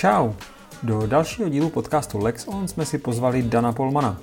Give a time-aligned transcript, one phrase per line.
[0.00, 0.32] Čau!
[0.82, 4.20] Do dalšího dílu podcastu Lex On jsme si pozvali Dana Polmana.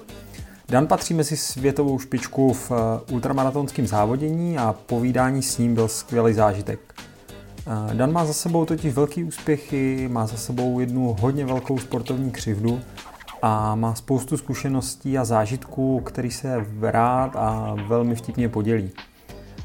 [0.70, 6.34] Dan patří mezi světovou špičku v eh, ultramaratonském závodění a povídání s ním byl skvělý
[6.34, 6.80] zážitek.
[7.92, 12.32] Eh, Dan má za sebou totiž velký úspěchy, má za sebou jednu hodně velkou sportovní
[12.32, 12.82] křivdu
[13.42, 18.92] a má spoustu zkušeností a zážitků, který se rád a velmi vtipně podělí.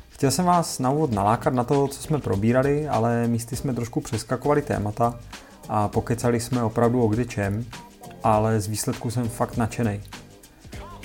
[0.08, 4.00] Chtěl jsem vás na úvod nalákat na to, co jsme probírali, ale místy jsme trošku
[4.00, 5.18] přeskakovali témata
[5.69, 7.64] a pokecali jsme opravdu o kdy čem,
[8.25, 10.00] ale z výsledku jsem fakt nadšený.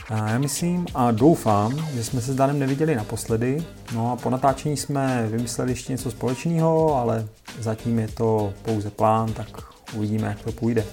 [0.09, 4.29] A já myslím a doufám, že jsme se s Danem neviděli naposledy, no a po
[4.29, 7.27] natáčení jsme vymysleli ještě něco společného, ale
[7.59, 9.47] zatím je to pouze plán, tak
[9.93, 10.85] uvidíme, jak to půjde.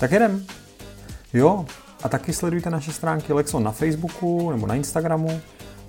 [0.00, 0.46] Tak jedem!
[1.32, 1.66] Jo,
[2.02, 5.40] a taky sledujte naše stránky Lexon na Facebooku nebo na Instagramu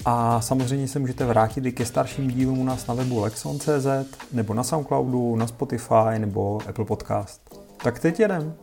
[0.10, 3.88] a samozřejmě se můžete vrátit i ke starším dílům u nás na webu Lexon.cz
[4.32, 7.60] nebo na Soundcloudu, na Spotify nebo Apple Podcast.
[7.84, 8.54] Tak teď jedem.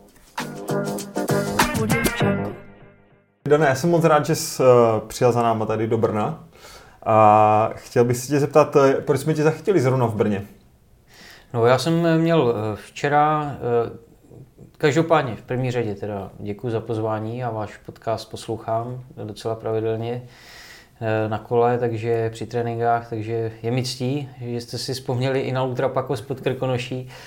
[3.47, 4.67] Dane, já jsem moc rád, že jsi uh,
[5.07, 6.47] přijel za náma tady do Brna.
[7.03, 10.43] A chtěl bych se tě zeptat, eh, proč jsme tě zachytili zrovna v Brně?
[11.53, 13.57] No já jsem měl eh, včera,
[14.77, 20.27] každopádně v první řadě teda děkuji za pozvání a váš podcast poslouchám docela pravidelně
[21.27, 25.63] na kole, takže při tréninkách, takže je mi ctí, že jste si vzpomněli i na
[25.63, 27.09] Ultrapakos pod Krkonoší.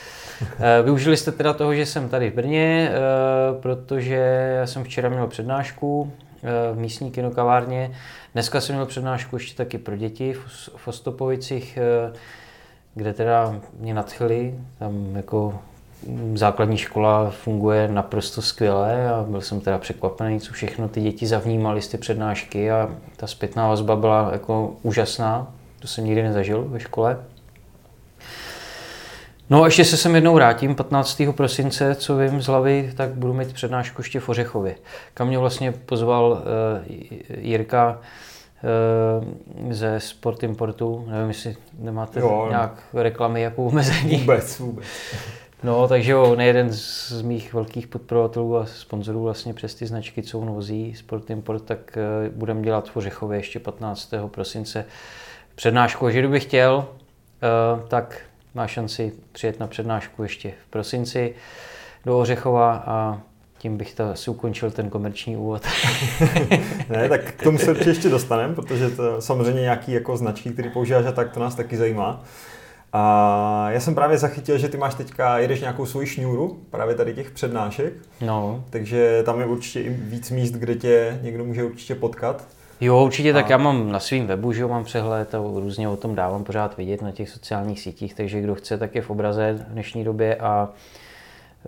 [0.58, 4.14] Eh, využili jste teda toho, že jsem tady v Brně, eh, protože
[4.58, 6.12] já jsem včera měl přednášku
[6.42, 7.90] eh, v místní kinokavárně.
[8.32, 10.34] Dneska jsem měl přednášku ještě taky pro děti
[10.76, 11.78] v Ostopovicích,
[12.94, 14.54] kde teda mě nadchli.
[14.78, 15.58] Tam jako
[16.34, 21.82] základní škola funguje naprosto skvěle a byl jsem teda překvapený, co všechno ty děti zavnímali
[21.82, 25.52] z ty přednášky a ta zpětná vazba byla jako úžasná.
[25.78, 27.18] To jsem nikdy nezažil ve škole.
[29.50, 31.22] No a ještě se sem jednou vrátím, 15.
[31.36, 34.74] prosince, co vím z hlavy, tak budu mít přednášku ještě v Ořechově,
[35.14, 36.96] kam mě vlastně pozval uh,
[37.38, 37.98] Jirka
[39.62, 44.16] uh, ze Sport Importu, nevím, jestli nemáte jo, nějak reklamy jako omezení.
[44.16, 44.84] Vůbec, vůbec.
[45.62, 50.38] No, takže jo, nejeden z mých velkých podporovatelů a sponzorů vlastně přes ty značky, co
[50.38, 54.14] on vozí, Sport Import, tak uh, budeme dělat v Ořechově ještě 15.
[54.26, 54.84] prosince
[55.54, 56.10] přednášku.
[56.10, 58.20] Že kdybych chtěl, uh, tak
[58.54, 61.34] má šanci přijet na přednášku ještě v prosinci
[62.06, 63.20] do Ořechova a
[63.58, 65.62] tím bych to asi ukončil ten komerční úvod.
[66.88, 71.06] ne, tak k tomu se ještě dostaneme, protože to samozřejmě nějaký jako značky, které používáš
[71.06, 72.24] a tak to nás taky zajímá.
[72.92, 77.14] A já jsem právě zachytil, že ty máš teďka, jedeš nějakou svoji šňůru, právě tady
[77.14, 77.92] těch přednášek.
[78.20, 78.64] No.
[78.70, 82.48] Takže tam je určitě i víc míst, kde tě někdo může určitě potkat.
[82.80, 83.34] Jo, určitě, a...
[83.34, 86.44] tak já mám na svém webu, že jo, mám přehled a různě o tom dávám
[86.44, 90.04] pořád vidět na těch sociálních sítích, takže kdo chce, tak je v obraze v dnešní
[90.04, 90.68] době a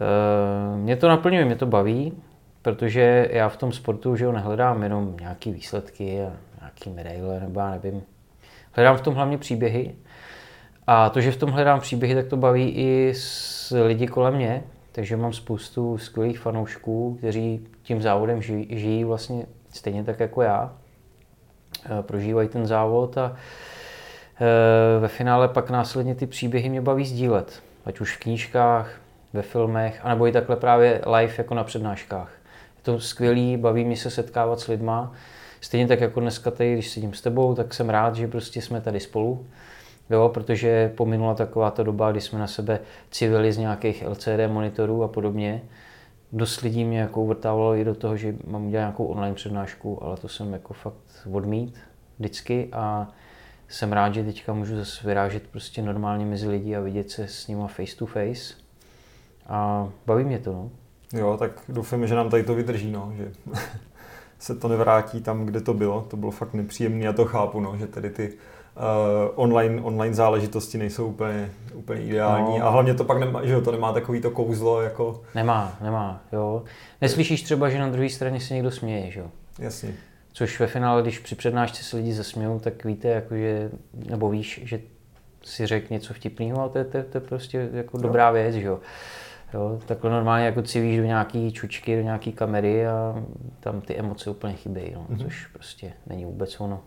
[0.01, 2.13] e, mě to naplňuje, mě to baví,
[2.63, 7.61] protože já v tom sportu, že jo, nehledám jenom nějaký výsledky a nějaký medaile, nebo
[7.61, 8.03] já nevím.
[8.73, 9.95] Hledám v tom hlavně příběhy
[10.87, 14.63] a to, že v tom hledám příběhy, tak to baví i s lidi kolem mě,
[14.93, 20.73] takže mám spoustu skvělých fanoušků, kteří tím závodem žijí, žijí vlastně stejně tak jako já.
[21.87, 23.37] Eh, prožívají ten závod a
[24.41, 27.63] eh, ve finále pak následně ty příběhy mě baví sdílet.
[27.85, 29.01] Ať už v knížkách,
[29.33, 32.33] ve filmech, anebo i takhle právě live jako na přednáškách.
[32.77, 35.13] Je to skvělý, baví mě se setkávat s lidma.
[35.61, 38.81] Stejně tak jako dneska tady, když sedím s tebou, tak jsem rád, že prostě jsme
[38.81, 39.47] tady spolu.
[40.11, 45.03] Jo, protože pominula taková ta doba, kdy jsme na sebe civili z nějakých LCD monitorů
[45.03, 45.63] a podobně
[46.33, 50.17] dost lidí mě jako uvrtávalo i do toho, že mám udělat nějakou online přednášku, ale
[50.17, 51.79] to jsem jako fakt odmít
[52.19, 53.09] vždycky a
[53.69, 57.49] jsem rád, že teďka můžu zase vyrážet prostě normálně mezi lidi a vidět se s
[57.49, 58.55] nima face to face.
[59.47, 60.71] A baví mě to, no.
[61.13, 63.33] Jo, tak doufám, že nám tady to vydrží, no, že
[64.39, 66.07] se to nevrátí tam, kde to bylo.
[66.11, 68.33] To bylo fakt nepříjemné a to chápu, no, že tady ty
[68.77, 68.83] uh,
[69.35, 72.67] online, online záležitosti nejsou úplně, úplně ideální no.
[72.67, 75.23] a hlavně to pak nemá, že jo, to nemá takový to kouzlo jako...
[75.35, 76.63] Nemá, nemá, jo.
[77.01, 79.27] Neslyšíš třeba, že na druhé straně se někdo směje, že jo?
[79.59, 79.95] Jasně.
[80.33, 84.61] Což ve finále, když při přednášce se lidi zasmějou, tak víte, jako že, nebo víš,
[84.65, 84.81] že
[85.45, 88.03] si řek něco vtipného a to je, to, to je prostě jako jo.
[88.03, 88.79] dobrá věc, že jo.
[89.55, 93.25] Jo, takhle normálně jako civíš do nějaký čučky, do nějaký kamery a
[93.61, 95.23] tam ty emoce úplně chybějí, no, mm-hmm.
[95.23, 96.81] což prostě není vůbec ono.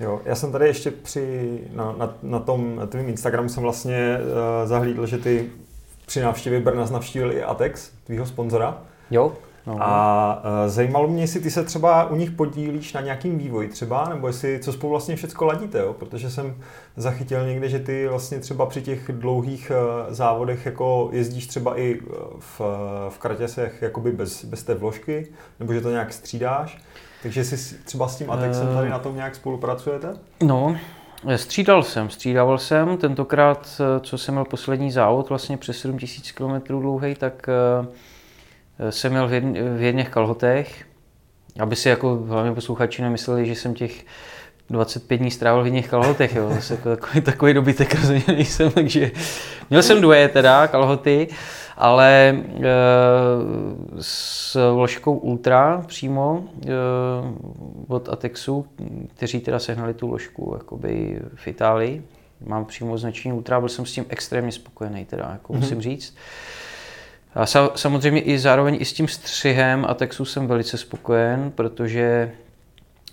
[0.00, 4.68] Jo, já jsem tady ještě při, na, na, na tom tvým Instagramu jsem vlastně uh,
[4.68, 5.50] zahlídl, že ty
[6.06, 8.78] při návštěvě Brna navštívil i Atex, tvýho sponzora.
[9.10, 9.32] Jo.
[9.66, 9.76] No.
[9.80, 14.08] A uh, zajímalo mě, jestli ty se třeba u nich podílíš na nějakým vývoji třeba,
[14.08, 15.92] nebo jestli co spolu vlastně všechno ladíte, jo?
[15.92, 16.56] protože jsem
[16.96, 22.00] zachytil někde, že ty vlastně třeba při těch dlouhých uh, závodech jako jezdíš třeba i
[22.38, 22.60] v,
[23.08, 25.26] v kratěsech jakoby bez, bez té vložky,
[25.60, 26.78] nebo že to nějak střídáš.
[27.22, 30.16] Takže jestli třeba s tím Atexem tady na tom nějak spolupracujete?
[30.42, 30.76] No,
[31.36, 32.96] Střídal jsem, střídal jsem.
[32.96, 37.46] Tentokrát, co jsem měl poslední závod, vlastně přes 7000 km dlouhý, tak
[38.90, 39.28] jsem měl
[39.76, 40.84] v jedných kalhotech,
[41.60, 44.04] aby si jako hlavně posluchači nemysleli, že jsem těch
[44.70, 46.50] 25 dní strávil v jedných kalhotech, jo.
[46.54, 49.10] Zase jako takový, takový dobytek rozhodně nejsem, takže
[49.70, 51.28] měl jsem dvoje teda kalhoty,
[51.76, 52.64] ale e,
[54.00, 56.68] s vložkou Ultra přímo e,
[57.88, 58.66] od Atexu,
[59.14, 62.02] kteří teda sehnali tu ložku jakoby v Itálii,
[62.46, 65.56] mám přímo označení Ultra, byl jsem s tím extrémně spokojený teda, jako mm-hmm.
[65.56, 66.16] musím říct.
[67.34, 72.32] A samozřejmě i zároveň i s tím střihem a textu jsem velice spokojen, protože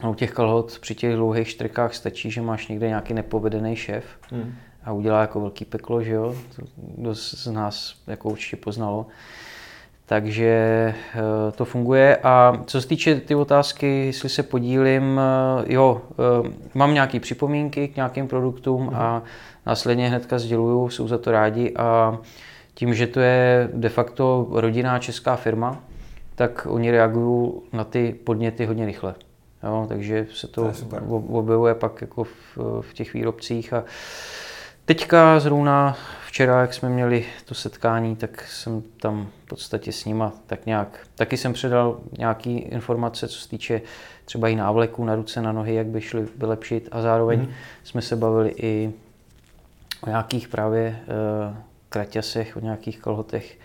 [0.09, 4.55] u těch kalhot při těch dlouhých štrkách stačí, že máš někde nějaký nepovedený šéf hmm.
[4.83, 6.35] a udělá jako velký peklo, že jo?
[6.55, 6.61] To
[6.97, 9.05] dost z nás jako určitě poznalo.
[10.05, 12.17] Takže eh, to funguje.
[12.23, 17.87] A co se týče ty otázky, jestli se podílím, eh, jo, eh, mám nějaké připomínky
[17.87, 18.95] k nějakým produktům hmm.
[18.95, 19.23] a
[19.65, 22.17] následně hnedka sděluju, jsou za to rádi a
[22.73, 25.79] tím, že to je de facto rodinná česká firma,
[26.35, 29.15] tak oni reagují na ty podněty hodně rychle.
[29.65, 30.97] Jo, takže se to, to
[31.27, 33.73] objevuje pak jako v, v těch výrobcích.
[33.73, 33.83] A
[34.85, 35.97] teďka zrovna
[36.27, 41.07] včera, jak jsme měli to setkání, tak jsem tam v podstatě s nima tak nějak,
[41.15, 43.81] taky jsem předal nějaké informace, co se týče
[44.25, 47.53] třeba i návleků na ruce, na nohy, jak by šli vylepšit a zároveň mm-hmm.
[47.83, 48.93] jsme se bavili i
[50.01, 50.99] o nějakých právě
[51.49, 51.57] uh,
[51.89, 53.59] kraťasech, o nějakých kolhotech,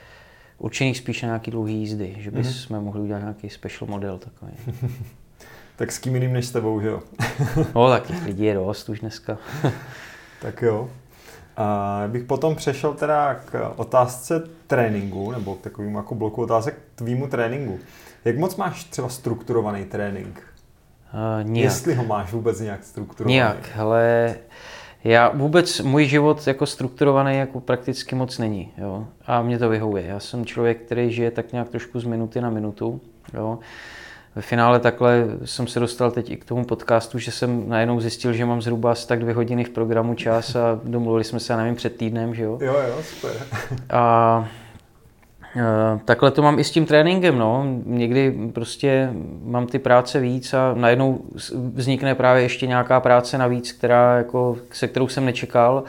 [0.59, 2.85] určených spíš na nějaký dlouhý jízdy, že bychom mm-hmm.
[2.85, 4.53] mohli udělat nějaký special model takový.
[5.81, 7.03] tak s kým jiným než s tebou, že jo?
[7.75, 9.39] no, tak těch lidí je dost už dneska.
[10.43, 10.91] tak jo.
[11.57, 16.99] A bych potom přešel teda k otázce tréninku, nebo k takovému jako bloku otázek k
[16.99, 17.79] tvýmu tréninku.
[18.25, 20.43] Jak moc máš třeba strukturovaný trénink?
[21.15, 21.65] Uh, nijak.
[21.65, 23.35] Jestli ho máš vůbec nějak strukturovaný?
[23.35, 24.35] Nijak, ale
[25.05, 28.73] já vůbec, můj život jako strukturovaný jako prakticky moc není.
[28.79, 29.07] Jo?
[29.27, 30.07] A mě to vyhovuje.
[30.07, 33.01] Já jsem člověk, který žije tak nějak trošku z minuty na minutu.
[33.35, 33.59] Jo?
[34.35, 38.33] Ve finále takhle jsem se dostal teď i k tomu podcastu, že jsem najednou zjistil,
[38.33, 41.75] že mám zhruba asi tak dvě hodiny v programu čas a domluvili jsme se, nevím,
[41.75, 42.59] před týdnem, že jo?
[42.61, 43.33] Jo, jo, super.
[43.91, 44.49] A
[45.57, 47.67] Eh, takhle to mám i s tím tréninkem, no.
[47.87, 49.11] Někdy prostě
[49.45, 51.21] mám ty práce víc a najednou
[51.75, 55.85] vznikne právě ještě nějaká práce navíc, která jako, se kterou jsem nečekal.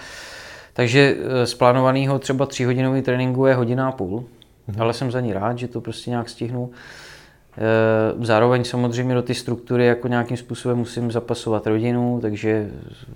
[0.74, 4.24] Takže eh, z plánovaného třeba tříhodinový tréninku je hodina a půl,
[4.68, 4.82] mhm.
[4.82, 6.72] ale jsem za ní rád, že to prostě nějak stihnu.
[7.58, 12.70] Eh, zároveň samozřejmě do ty struktury jako nějakým způsobem musím zapasovat rodinu, takže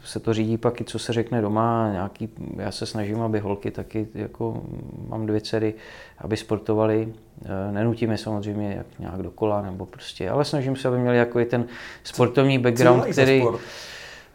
[0.04, 1.90] se to řídí pak i co se řekne doma.
[1.92, 4.62] Nějaký, já se snažím, aby holky taky, jako
[5.08, 5.74] mám dvě dcery,
[6.18, 7.14] aby sportovali.
[7.46, 11.40] Eh, nenutím je samozřejmě jak nějak dokola, nebo prostě, ale snažím se, aby měli jako
[11.40, 11.66] i ten
[12.04, 13.44] sportovní background, co který...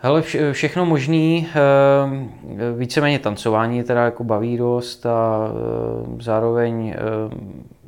[0.03, 5.49] Hele, vše, všechno možný, eh, víceméně tancování teda jako baví dost a
[6.21, 6.95] zároveň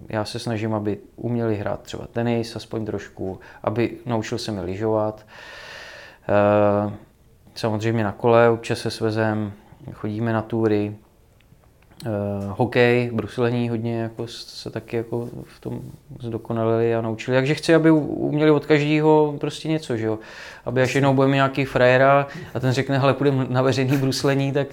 [0.08, 5.26] já se snažím, aby uměli hrát třeba tenis, aspoň trošku, aby naučil se mi lyžovat.
[6.28, 6.92] Eh,
[7.54, 9.52] samozřejmě na kole občas se svezem,
[9.92, 10.96] chodíme na túry,
[12.06, 15.80] Uh, hokej, bruslení hodně jako se taky jako v tom
[16.20, 17.36] zdokonalili a naučili.
[17.36, 20.18] Takže chci, aby uměli od každého prostě něco, že jo.
[20.64, 24.66] Aby až jednou budeme nějaký frajera a ten řekne, hele, půjdeme na veřejný bruslení, tak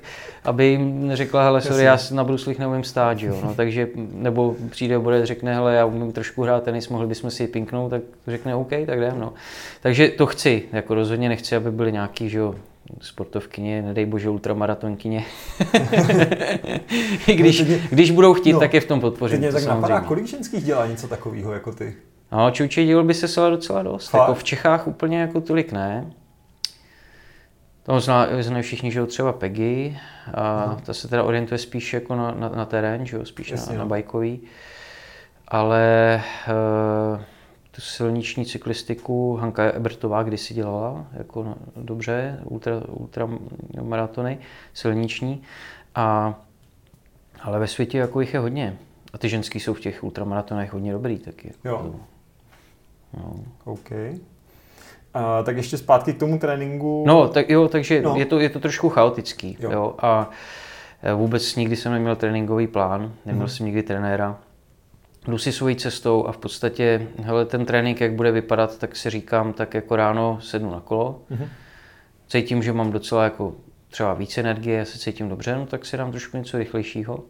[0.44, 3.40] aby jim neřekla, hele, sorry, já na bruslích neumím stát, že jo.
[3.44, 7.48] No, takže, nebo přijde bude řekne, hele, já umím trošku hrát tenis, mohli bychom si
[7.48, 9.34] pinknout, tak řekne, OK, tak jdem, no.
[9.82, 12.56] Takže to chci, jako rozhodně nechci, aby byli nějaký, že jo,
[13.02, 15.26] sportovkyně, nedej bože ultramaratonkyně.
[17.28, 19.52] I když, no, když budou chtít, no, tak je v tom podpořit.
[19.52, 21.96] Tak napadá, kolik ženských dělá něco takového jako ty?
[22.32, 24.14] No, čuči dělo by se se docela dost.
[24.14, 26.12] Jako v Čechách úplně jako tolik ne.
[27.84, 29.98] To zná, znají všichni, že třeba Peggy,
[30.34, 30.80] a hmm.
[30.80, 33.78] ta se teda orientuje spíš jako na, na, na terén, že jo, spíš Jasně, na,
[33.78, 33.90] na no.
[33.90, 34.42] bajkový.
[35.48, 36.22] Ale
[37.14, 37.22] uh,
[37.72, 43.30] tu silniční cyklistiku Hanka Ebertová kdysi dělala jako no, dobře, ultra, ultra
[43.82, 44.40] maratony
[44.74, 45.42] silniční.
[45.96, 46.36] A,
[47.42, 48.78] ale ve světě jako jich je hodně.
[49.14, 51.54] A ty ženský jsou v těch ultramaratonech hodně dobrý taky.
[51.66, 51.96] Jo.
[53.18, 53.34] No.
[53.64, 53.90] OK.
[55.14, 57.04] A, tak ještě zpátky k tomu tréninku.
[57.08, 58.16] No, tak jo, takže no.
[58.16, 59.58] Je, to, je to trošku chaotický.
[59.60, 59.72] Jo.
[59.72, 60.30] Jo, a
[61.16, 63.56] vůbec nikdy jsem neměl tréninkový plán, neměl hmm.
[63.56, 64.40] jsem nikdy trenéra.
[65.30, 69.10] Jdu si svojí cestou a v podstatě, hele, ten trénink, jak bude vypadat, tak si
[69.10, 71.48] říkám, tak jako ráno sednu na kolo, mm-hmm.
[72.28, 73.54] cítím, že mám docela jako
[73.90, 77.24] třeba víc energie, já se cítím dobře, no tak si dám trošku něco rychlejšího.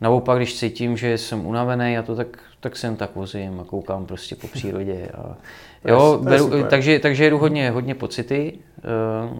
[0.00, 4.06] Naopak, když cítím, že jsem unavený a to tak, tak jsem tak vozím a koukám
[4.06, 5.08] prostě po přírodě.
[5.14, 5.36] A,
[5.88, 8.58] jo, beru, takže, takže jedu hodně, hodně pocity.
[8.78, 8.82] Eh,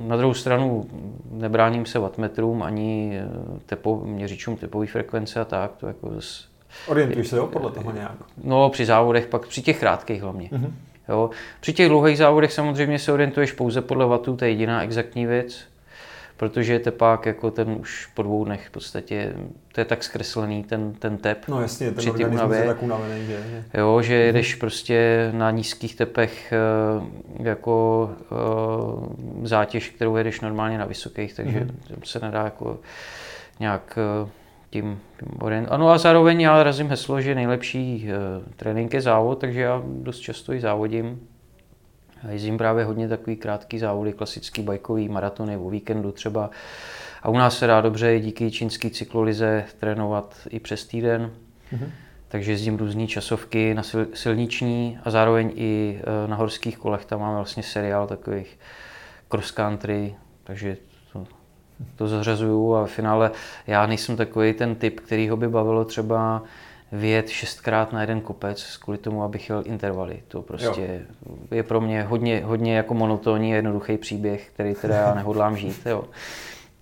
[0.08, 0.86] na druhou stranu
[1.30, 3.28] nebráním se wattmetrům ani eh,
[3.66, 5.76] tepo, měřičům tepové frekvence a tak.
[5.76, 6.55] To jako zase
[6.86, 8.16] Orientuješ se jo, podle toho nějak?
[8.44, 10.48] No, při závodech, pak při těch krátkých hlavně.
[10.52, 10.70] Mm-hmm.
[11.08, 11.30] Jo.
[11.60, 15.64] Při těch dlouhých závodech samozřejmě se orientuješ pouze podle vatů, to je jediná exaktní věc,
[16.36, 19.34] protože tepák jako ten už po dvou dnech v podstatě,
[19.72, 21.48] to je tak zkreslený ten, ten tep.
[21.48, 23.64] No jasně, ten při unavě, je tak unavený, že, že...
[23.80, 24.26] Jo, že mhm.
[24.26, 24.60] jedeš mm-hmm.
[24.60, 26.58] prostě na nízkých tepech eh,
[27.42, 32.00] jako eh, zátěž, kterou jedeš normálně na vysokých, takže mm-hmm.
[32.04, 32.78] se nedá jako
[33.60, 34.28] nějak eh,
[34.76, 35.68] tím, tím orient.
[35.70, 40.18] Ano a zároveň já razím heslo, že nejlepší uh, trénink je závod, takže já dost
[40.18, 41.20] často i závodím.
[42.30, 46.50] Jezdím právě hodně takový krátký závody, klasický bajkový maratony o víkendu třeba.
[47.22, 51.30] A u nás se dá dobře díky čínský cyklolize trénovat i přes týden.
[51.72, 51.90] Mm-hmm.
[52.28, 53.82] Takže jezdím různé časovky na
[54.14, 57.04] silniční a zároveň i eh, na horských kolech.
[57.04, 58.58] Tam máme vlastně seriál takových
[59.28, 60.14] cross country,
[60.44, 60.76] takže
[61.96, 63.30] to zařazuju a v finále
[63.66, 66.42] já nejsem takový ten typ, který ho by bavilo třeba
[66.92, 70.22] vyjet šestkrát na jeden kopec kvůli tomu, abych jel intervaly.
[70.28, 71.36] To prostě jo.
[71.50, 75.80] je pro mě hodně, hodně jako monotónní jednoduchý příběh, který teda já nehodlám žít.
[75.86, 76.04] Jo.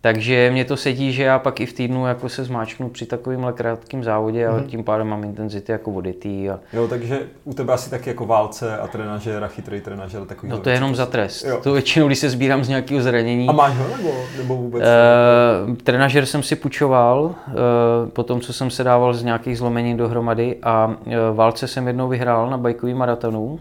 [0.04, 3.46] Takže mě to sedí, že já pak i v týdnu jako se zmáčknu při takovým
[3.54, 4.64] krátkým závodě mm-hmm.
[4.64, 6.50] a tím pádem mám intenzity jako voditý.
[6.50, 6.60] A...
[6.72, 10.52] Jo, takže u tebe asi taky jako válce a trenažer a chytrý trenažer takový.
[10.52, 11.44] No to je jenom za trest.
[11.44, 11.60] Jo.
[11.62, 13.48] To většinou, když se sbírám z nějakého zranění.
[13.48, 14.82] A máš ho nebo, nebo vůbec?
[15.68, 17.34] Uh, trenažer jsem si půjčoval, uh,
[18.08, 22.08] po tom, co jsem se dával z nějakých zlomení dohromady a uh, válce jsem jednou
[22.08, 23.60] vyhrál na bajkový maratonu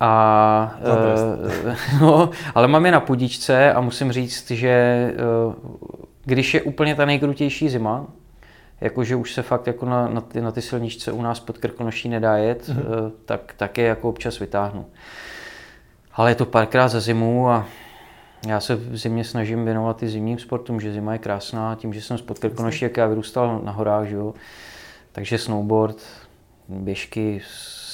[0.00, 0.78] a,
[1.66, 5.12] uh, no, ale mám je na pudičce a musím říct, že
[5.46, 5.54] uh,
[6.24, 8.06] když je úplně ta nejkrutější zima,
[8.80, 12.08] jakože už se fakt jako na, na, ty, na ty silničce u nás pod Krkonoší
[12.08, 13.04] nedá jet, mm-hmm.
[13.04, 14.86] uh, tak, tak je jako občas vytáhnu.
[16.14, 17.66] Ale je to párkrát za zimu a
[18.46, 22.02] já se v zimě snažím věnovat i zimním sportům, že zima je krásná, tím, že
[22.02, 24.34] jsem spod Krkonoší, jak já vyrůstal na horách, že jo?
[25.12, 25.96] takže snowboard,
[26.68, 27.40] běžky,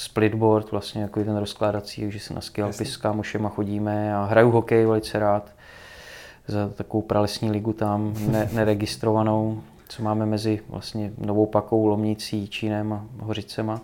[0.00, 4.86] splitboard, vlastně jako ten rozkládací, že se na skialpy s kámošema chodíme a hraju hokej
[4.86, 5.52] velice rád
[6.46, 12.92] za takovou pralesní ligu tam, ne, neregistrovanou, co máme mezi vlastně Novou Pakou, Lomnicí, Čínem
[12.92, 13.80] a Hořicema.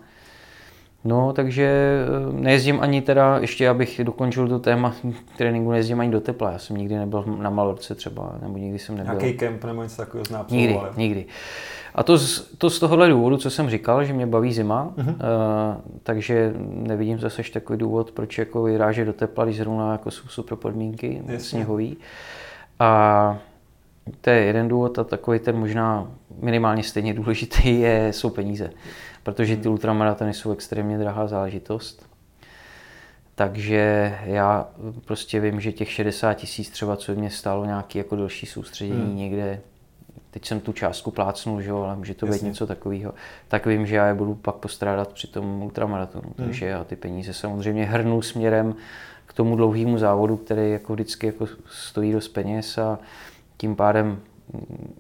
[1.07, 4.95] No, takže eh, nejezdím ani teda, ještě abych dokončil to téma
[5.37, 6.51] tréninku, nejezdím ani do tepla.
[6.51, 9.15] Já jsem nikdy nebyl na Malorce třeba, nebo nikdy jsem nebyl.
[9.15, 11.27] Nějaký kemp nebo něco takového zná Nikdy, nikdy.
[11.95, 15.09] A to z, to z tohohle důvodu, co jsem říkal, že mě baví zima, uh-huh.
[15.09, 15.15] uh,
[16.03, 20.59] takže nevidím zase takový důvod, proč jako vyrážet do tepla, když zrovna jako jsou super
[20.59, 21.41] podmínky, Jasně.
[21.41, 21.97] sněhový.
[22.79, 23.39] A
[24.21, 26.09] to je jeden důvod a takový ten možná
[26.43, 28.71] minimálně stejně důležitý je, jsou peníze.
[29.26, 32.06] Protože ty ultramaratony jsou extrémně drahá záležitost.
[33.35, 34.68] Takže já
[35.04, 39.16] prostě vím, že těch 60 tisíc třeba, co mě stálo nějaký jako další soustředění hmm.
[39.16, 39.61] někde
[40.30, 42.38] teď jsem tu částku plácnul, že jo, ale může to Jasně.
[42.38, 43.14] být něco takového,
[43.49, 46.33] tak vím, že já je budu pak postrádat při tom ultramaratonu.
[46.38, 46.47] Hmm.
[46.47, 48.75] Takže já ty peníze samozřejmě hrnu směrem
[49.26, 52.99] k tomu dlouhému závodu, který jako vždycky jako stojí dost peněz a
[53.56, 54.21] tím pádem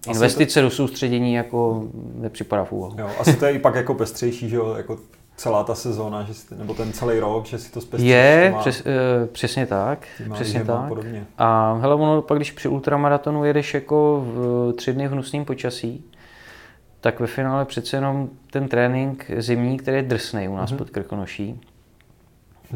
[0.08, 0.64] investice to...
[0.64, 1.84] do soustředění jako
[2.14, 2.94] nepřipadá v úvahu.
[2.98, 4.98] Jo, asi to je i pak jako pestřejší, že jo, jako
[5.36, 8.10] celá ta sezóna, že si, nebo ten celý rok, že si to zpestříš.
[8.10, 10.06] Je, má, přes, uh, přesně tak.
[10.32, 10.84] Přesně tak.
[10.84, 11.26] A, podobně.
[11.38, 16.04] a hele, ono pak, když při ultramaratonu jedeš jako v tři dny v hnusném počasí,
[17.00, 20.76] tak ve finále přece jenom ten trénink zimní, který je drsný u nás mm-hmm.
[20.76, 21.60] pod Krkonoší,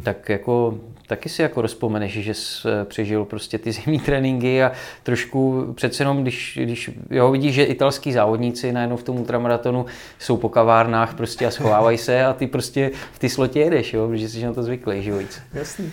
[0.02, 0.74] tak jako
[1.06, 6.02] taky si jako rozpomeneš, že jsi eh, přežil prostě ty zimní tréninky a trošku přece
[6.02, 9.86] jenom, když, když jo, vidíš, že italský závodníci najednou v tom ultramaratonu
[10.18, 14.08] jsou po kavárnách prostě a schovávají se a ty prostě v ty slotě jedeš, jo,
[14.08, 15.12] protože jsi na to zvyklý, že
[15.54, 15.92] Jasný.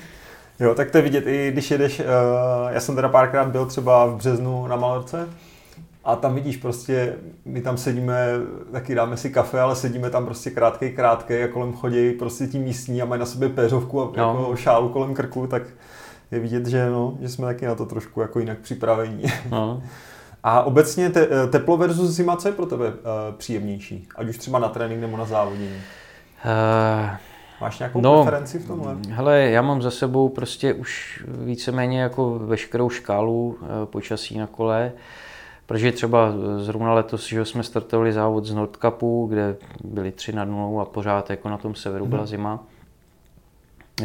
[0.60, 2.06] Jo, tak to je vidět i když jedeš, uh,
[2.70, 5.30] já jsem teda párkrát byl třeba v březnu na Malorce,
[6.08, 8.28] a tam vidíš prostě, my tam sedíme,
[8.72, 12.60] taky dáme si kafe, ale sedíme tam prostě krátkej, krátkej a kolem chodí prostě ti
[12.60, 14.40] místní a mají na sobě péřovku a no.
[14.40, 15.64] jako šálu kolem krku, tak
[16.32, 19.24] je vidět, že, no, že jsme taky na to trošku jako jinak připravení.
[19.52, 19.84] No.
[20.44, 22.94] A obecně te, teplo versus zima, co je pro tebe uh,
[23.38, 24.08] příjemnější?
[24.16, 25.76] Ať už třeba na trénink nebo na závodění?
[26.46, 27.10] Uh,
[27.62, 28.96] Máš nějakou no, preferenci v tomhle?
[29.10, 34.92] Hele, já mám za sebou prostě už víceméně jako veškerou škálu uh, počasí na kole.
[34.94, 35.00] Uh,
[35.68, 40.82] Protože třeba zrovna letos, že jsme startovali závod z Nordkapu, kde byly 3 na 0
[40.82, 42.28] a pořád jako na tom severu byla mhm.
[42.28, 42.64] zima.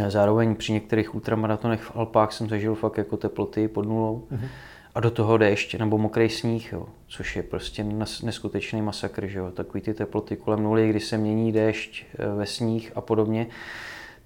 [0.09, 4.27] Zároveň při některých ultramaratonech v Alpách jsem zažil fakt jako teploty pod nulou.
[4.33, 4.49] Mm-hmm.
[4.95, 7.85] A do toho déšť nebo mokrý sníh, jo, což je prostě
[8.23, 9.27] neskutečný masakr.
[9.27, 9.51] Že jo.
[9.51, 13.47] Takový ty teploty kolem nuly, kdy se mění déšť eh, ve sníh a podobně,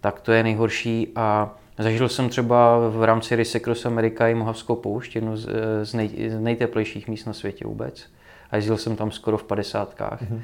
[0.01, 1.13] tak to je nejhorší.
[1.17, 5.49] A zažil jsem třeba v rámci Race Cross America i Mohavskou poušť, jednu z,
[5.83, 8.07] z, nej, z nejteplejších míst na světě vůbec.
[8.51, 10.23] A jezdil jsem tam skoro v padesátkách.
[10.23, 10.37] Mm-hmm.
[10.37, 10.43] Uh,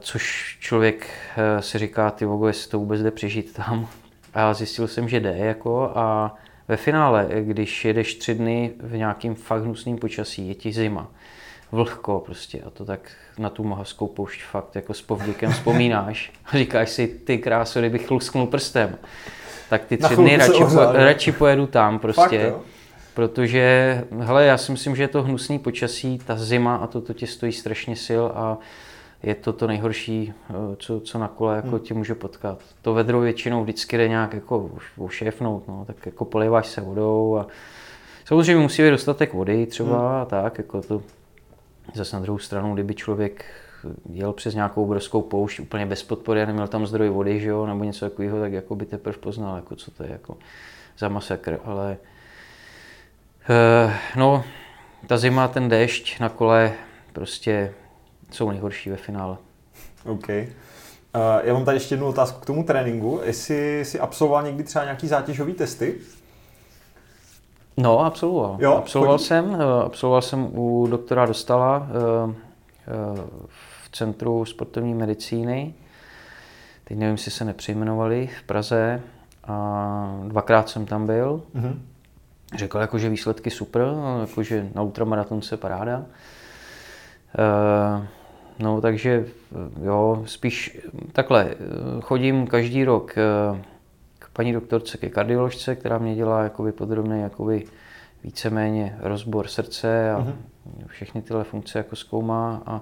[0.00, 3.88] což člověk uh, si říká, ty vogo, jestli to vůbec jde přežít tam.
[4.34, 6.36] A zjistil jsem, že jde jako a
[6.68, 11.10] ve finále, když jedeš tři dny v nějakým fakt hnusným počasí, je ti zima,
[11.72, 16.56] vlhko prostě a to tak na tu mohavskou poušť fakt jako s povděkem vzpomínáš a
[16.58, 18.98] říkáš si, ty krásu, kdybych lusknul prstem,
[19.72, 22.50] tak ty tři dny radši, po, radši pojedu tam prostě.
[22.50, 22.62] Fakt,
[23.14, 27.12] protože, hele, já si myslím, že je to hnusný počasí, ta zima a to, to
[27.12, 28.58] tě stojí strašně sil a
[29.22, 31.78] je to to nejhorší, eh, co, co na kole jako hmm.
[31.78, 32.58] tě může potkat.
[32.82, 37.46] To vedro většinou vždycky jde nějak jako ušéfnout, no, tak jako poliváš se vodou a
[38.24, 40.22] samozřejmě musí být dostatek vody třeba hmm.
[40.22, 41.02] a tak, jako to
[41.94, 43.44] zase na druhou stranu, kdyby člověk
[44.10, 47.66] jel přes nějakou obrovskou poušť úplně bez podpory a neměl tam zdroj vody, že jo,
[47.66, 50.36] nebo něco takového, tak jako by teprve poznal, jako co to je jako
[50.98, 51.96] za masakr, ale
[53.84, 54.44] uh, no,
[55.06, 56.72] ta zima, ten déšť na kole,
[57.12, 57.74] prostě
[58.30, 59.36] jsou nejhorší ve finále.
[60.04, 60.28] OK.
[60.28, 60.44] Uh,
[61.42, 63.20] já mám tady ještě jednu otázku k tomu tréninku.
[63.24, 65.94] Jestli jsi absolvoval někdy třeba nějaký zátěžový testy?
[67.76, 68.56] No, absolvoval.
[68.60, 69.24] Jo, absolvoval chodí?
[69.24, 72.34] jsem, eh, absolvoval jsem u doktora Dostala eh,
[73.46, 75.74] v Centru sportovní medicíny.
[76.84, 79.00] Teď nevím, jestli se nepřejmenovali v Praze.
[79.44, 81.42] A dvakrát jsem tam byl.
[81.54, 81.78] Mm-hmm.
[82.56, 83.82] Řekl, jako, že výsledky super,
[84.20, 86.04] jakože na ultramaratonce paráda.
[88.58, 89.26] No, takže
[89.82, 90.78] jo, spíš
[91.12, 91.54] takhle,
[92.00, 93.62] chodím každý rok eh,
[94.18, 97.64] k paní doktorce, ke kardioložce, která mě dělá jakoby podrobný jakoby
[98.24, 100.34] víceméně rozbor srdce a mm-hmm.
[100.86, 102.80] všechny tyhle funkce jako zkoumá a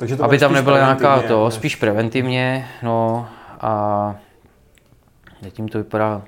[0.00, 1.54] takže to aby tam nebyla nějaká to, než...
[1.54, 3.28] spíš preventivně, no
[3.60, 4.16] a
[5.42, 6.22] zatím to vypadá,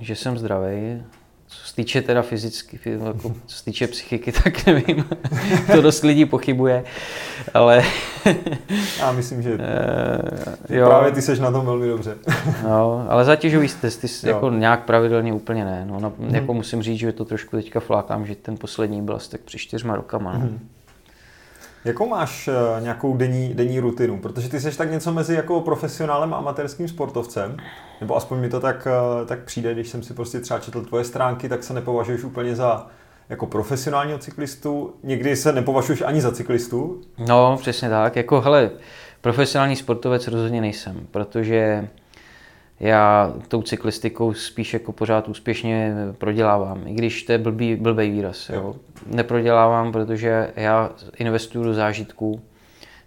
[0.00, 1.02] že jsem zdravý,
[1.46, 5.04] co se týče teda fyzicky, jako, co se týče psychiky, tak nevím.
[5.72, 6.84] to dost lidí pochybuje,
[7.54, 7.82] ale...
[8.98, 9.60] Já myslím, že uh,
[10.76, 10.86] jo.
[10.86, 12.16] právě ty seš na tom velmi dobře.
[12.62, 15.86] no, ale zatěžový testy jako nějak pravidelně úplně ne.
[15.90, 16.34] No, na, hmm.
[16.34, 19.58] jako musím říct, že to trošku teďka flákám, že ten poslední byl asi tak při
[19.58, 20.32] čtyřma rokama.
[20.32, 20.38] No.
[20.38, 20.68] Hmm.
[21.86, 24.18] Jakou máš uh, nějakou denní, denní rutinu?
[24.18, 27.56] Protože ty jsi tak něco mezi jako profesionálem a amatérským sportovcem.
[28.00, 28.88] Nebo aspoň mi to tak,
[29.20, 32.56] uh, tak přijde, když jsem si prostě třeba četl tvoje stránky, tak se nepovažuješ úplně
[32.56, 32.86] za
[33.28, 34.94] jako profesionálního cyklistu.
[35.02, 37.00] Někdy se nepovažuješ ani za cyklistu.
[37.28, 38.16] No, přesně tak.
[38.16, 38.70] Jako, hele,
[39.20, 41.88] profesionální sportovec rozhodně nejsem, protože
[42.80, 48.48] já tou cyklistikou spíš jako pořád úspěšně prodělávám, i když to je blbý, blbý výraz.
[48.48, 48.56] Jo.
[48.56, 48.74] Jo.
[49.06, 52.40] Neprodělávám, protože já investuju do zážitků,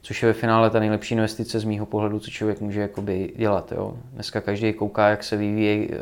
[0.01, 3.71] což je ve finále ta nejlepší investice z mýho pohledu, co člověk může jakoby dělat.
[3.71, 3.93] Jo.
[4.13, 5.95] Dneska každý kouká, jak se vyvíjí uh,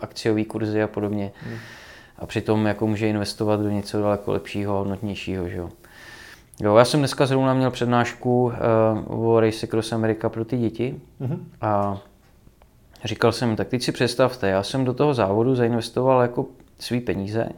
[0.00, 1.32] akciové kurzy a podobně.
[1.42, 1.56] Hmm.
[2.18, 5.48] A přitom jako může investovat do něco daleko lepšího, hodnotnějšího.
[5.48, 5.68] Že jo.
[6.60, 8.44] Jo, já jsem dneska zrovna měl přednášku
[9.06, 10.94] uh, o Race Cross America pro ty děti.
[11.20, 11.38] Mm-hmm.
[11.60, 12.00] A
[13.04, 16.46] Říkal jsem, tak teď si představte, já jsem do toho závodu zainvestoval jako
[16.78, 17.48] svý peníze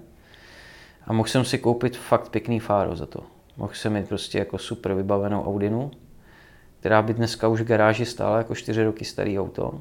[1.07, 3.21] a mohl jsem si koupit fakt pěkný fáro za to.
[3.57, 5.91] Mohl jsem mít prostě jako super vybavenou Audinu,
[6.81, 9.81] která by dneska už v garáži stála jako 4 roky starý auto.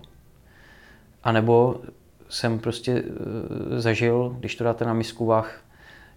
[1.24, 1.82] A nebo
[2.30, 5.62] jsem prostě eh, zažil, když to dáte na misku vach,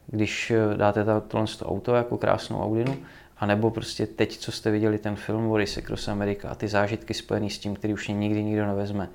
[0.07, 2.97] když eh, dáte tohle auto jako krásnou Audinu,
[3.39, 6.69] a nebo prostě teď, co jste viděli ten film o Race Cross America a ty
[6.69, 9.09] zážitky spojené s tím, který už nikdy nikdo nevezme,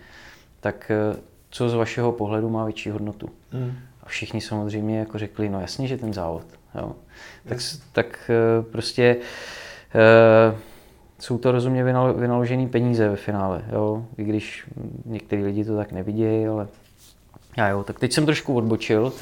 [0.59, 3.29] tak eh, co z vašeho pohledu má větší hodnotu?
[3.53, 3.73] Mm.
[4.03, 6.45] A všichni samozřejmě jako řekli, no jasně, že ten závod.
[6.75, 6.95] Jo.
[7.47, 7.57] Tak,
[7.91, 9.17] tak eh, prostě
[9.95, 10.59] uh,
[11.19, 14.05] jsou to rozumně vynaložené peníze ve finále, jo?
[14.17, 14.65] i když
[15.05, 16.67] některý lidi to tak nevidějí, ale
[17.57, 19.13] já jo, tak teď jsem trošku odbočil.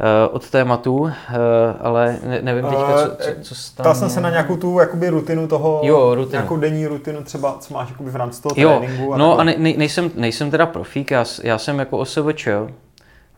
[0.00, 1.36] Eh, od tématu, eh,
[1.80, 3.84] ale ne, nevím teďka, co, co, co tam...
[3.84, 6.32] Ptal jsem se na nějakou tu jakoby rutinu toho, jo, rutinu.
[6.32, 9.14] nějakou denní rutinu třeba, co máš jakoby v rámci toho jo, tréninku.
[9.14, 12.48] A no a ne, ne, nejsem, nejsem teda profík, já, já jsem jako OSVČ,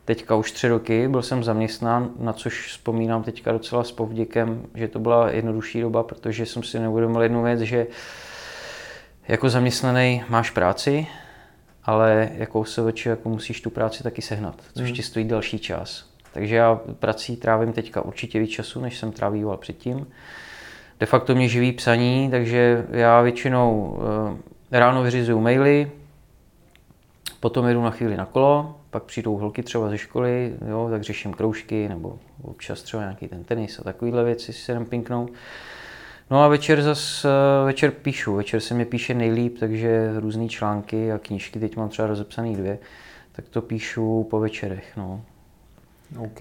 [0.04, 4.88] teďka už tři roky, byl jsem zaměstnán, na což vzpomínám teďka docela s povděkem, že
[4.88, 7.86] to byla jednodušší doba, protože jsem si neuvědomil jednu věc, že
[9.28, 11.06] jako zaměstnaný máš práci,
[11.84, 14.96] ale jako OSVČ jako musíš tu práci taky sehnat, což mm.
[14.96, 16.09] ti stojí další čas.
[16.32, 20.06] Takže já prací trávím teďka určitě víc času, než jsem trávil předtím.
[21.00, 23.98] De facto mě živí psaní, takže já většinou
[24.72, 25.90] eh, ráno vyřizuju maily,
[27.40, 31.32] potom jedu na chvíli na kolo, pak přijdou holky třeba ze školy, jo, tak řeším
[31.32, 35.30] kroužky nebo občas třeba nějaký ten tenis a takovýhle věci si se jdem pinknout.
[36.30, 41.12] No a večer zas, eh, večer píšu, večer se mi píše nejlíp, takže různé články
[41.12, 42.78] a knížky, teď mám třeba rozepsaný dvě,
[43.32, 45.24] tak to píšu po večerech, no.
[46.18, 46.40] OK.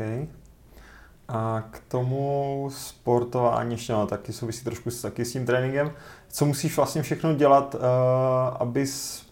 [1.28, 5.92] A k tomu sportování ještě, no, taky souvisí trošku s, taky s tím tréninkem.
[6.30, 7.82] Co musíš vlastně všechno dělat, uh,
[8.60, 9.24] abys,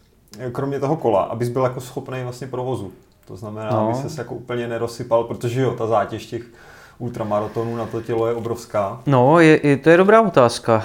[0.52, 2.92] kromě toho kola, abys byl jako schopný vlastně provozu?
[3.26, 3.90] To znamená, no.
[3.90, 6.44] aby se jako úplně nerosypal, protože jo, ta zátěž těch
[7.00, 9.02] ultramaratonů na to tělo je obrovská.
[9.06, 10.84] No, je, je, to je dobrá otázka.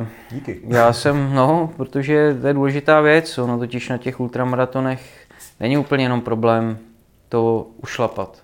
[0.00, 0.60] Uh, Díky.
[0.68, 5.26] Já jsem, no, protože to je důležitá věc, ono totiž na těch ultramaratonech
[5.60, 6.78] není úplně jenom problém
[7.28, 8.42] to ušlapat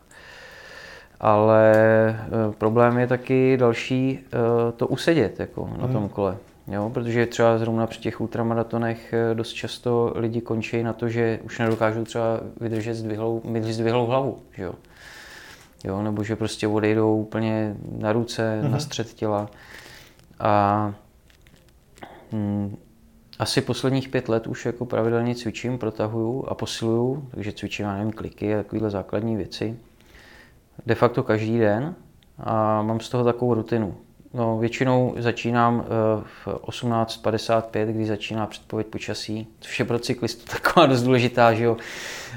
[1.20, 6.08] ale eh, problém je taky další eh, to usedět jako na tom hmm.
[6.08, 6.36] kole.
[6.68, 11.40] Jo, protože třeba zrovna při těch ultramaratonech eh, dost často lidi končí na to, že
[11.44, 14.38] už nedokážou třeba vydržet zdvihlou, zdvihlou hlavu.
[14.56, 14.74] Že jo?
[15.84, 18.70] Jo, nebo že prostě odejdou úplně na ruce, mm-hmm.
[18.70, 19.48] na střed těla.
[20.40, 20.94] A
[22.32, 22.76] hm,
[23.38, 28.12] asi posledních pět let už jako pravidelně cvičím, protahuju a posiluju, takže cvičím, já nevím,
[28.12, 29.76] kliky a takovéhle základní věci
[30.86, 31.94] de facto každý den
[32.38, 33.94] a mám z toho takovou rutinu.
[34.34, 40.86] No, většinou začínám eh, v 18.55, kdy začíná předpověď počasí, což je pro cyklistu taková
[40.86, 41.76] dost důležitá že jo,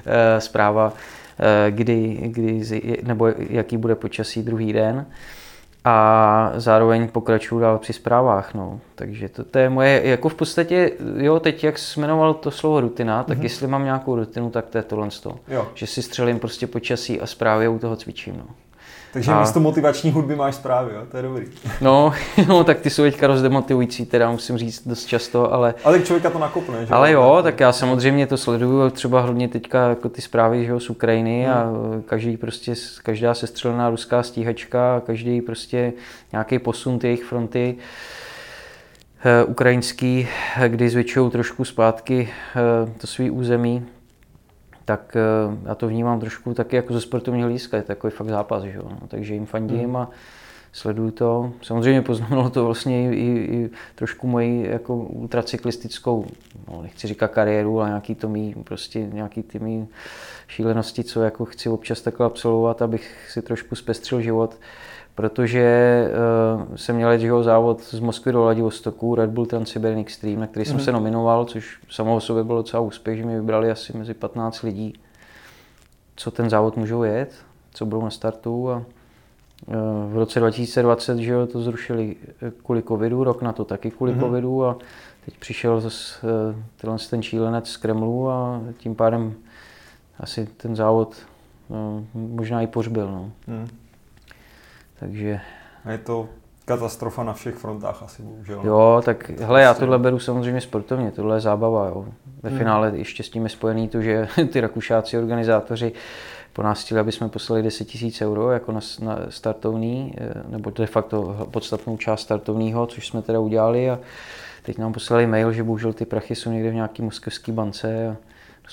[0.06, 0.94] eh, zpráva,
[1.40, 2.62] eh, kdy, kdy,
[3.04, 5.06] nebo jaký bude počasí druhý den
[5.86, 8.54] a zároveň pokračuju dál při zprávách.
[8.54, 8.80] No.
[8.96, 12.82] Takže to, to je moje, jako v podstatě, jo, teď jak jsi jmenoval to slovo
[12.82, 13.44] rutina, tak mm-hmm.
[13.44, 15.36] jestli mám nějakou rutinu, tak to je tohle to.
[15.74, 18.38] Že si střelím prostě počasí a zprávy u toho cvičím.
[18.38, 18.46] No.
[19.14, 19.40] Takže a...
[19.40, 21.02] místo motivační hudby máš zprávy, jo?
[21.12, 21.46] to je dobrý.
[21.82, 22.14] No,
[22.48, 25.74] no, tak ty jsou teďka roz demotivující, teda musím říct dost často, ale...
[25.84, 26.94] Ale člověka to nakopne, že?
[26.94, 30.80] Ale jo, tak já samozřejmě to sleduju, třeba hlavně teďka jako ty zprávy že jo,
[30.80, 31.54] z Ukrajiny hmm.
[31.54, 31.66] a
[32.06, 35.94] každý prostě, každá sestřelená ruská stíhačka, každý prostě
[36.32, 37.76] nějaký posun té jejich fronty
[39.26, 40.28] eh, ukrajinský,
[40.68, 43.86] kdy zvětšují trošku zpátky eh, to svý území,
[44.86, 48.30] tak eh, já to vnímám trošku taky jako ze sportovního hlediska, je to takový fakt
[48.30, 48.84] zápas, že jo?
[48.90, 49.96] No, takže jim fandím hmm.
[49.96, 50.10] a
[50.74, 51.52] sleduju to.
[51.62, 56.26] Samozřejmě poznamenalo to vlastně i, i, i trošku moji jako ultracyklistickou,
[56.68, 59.88] no, nechci říkat kariéru, ale nějaký to mý, prostě nějaký ty mý
[60.48, 64.58] šílenosti, co jako chci občas takhle absolvovat, abych si trošku zpestřil život
[65.16, 66.08] protože
[66.68, 70.66] uh, jsem měl jeho závod z Moskvy do Vladivostoku, Red Bull Trans-Siberian Extreme, na který
[70.66, 70.82] jsem mm.
[70.82, 74.62] se nominoval, což samo o sobě bylo docela úspěch, že mi vybrali asi mezi 15
[74.62, 74.94] lidí,
[76.16, 77.34] co ten závod můžou jet,
[77.74, 78.84] co budou na startu a
[80.08, 82.16] v roce 2020 že jo, to zrušili
[82.64, 84.20] kvůli covidu, rok na to taky kvůli mm.
[84.20, 84.78] covidu a
[85.26, 89.34] teď přišel zase uh, tenhle ten čílenec z Kremlu a tím pádem
[90.20, 91.16] asi ten závod
[91.68, 93.12] uh, možná i pořbil.
[93.12, 93.32] No.
[93.48, 93.68] Mm.
[95.00, 95.40] Takže...
[95.86, 96.30] A je to
[96.66, 98.62] katastrofa na všech frontách asi, bohužel.
[98.64, 102.06] Jo, tak hele, já tohle beru samozřejmě sportovně, tohle je zábava, jo.
[102.44, 102.58] Ve hmm.
[102.60, 105.94] finále ještě s tím je spojený to, že ty rakušáci organizátoři
[106.54, 110.70] po nás chtěli, aby jsme poslali 10 tisíc euro jako na, na startovní, eh, nebo
[110.70, 114.00] de facto podstatnou část startovního, což jsme teda udělali a
[114.64, 118.18] teď nám poslali mail, že bohužel ty prachy jsou někde v nějaké moskevské bance a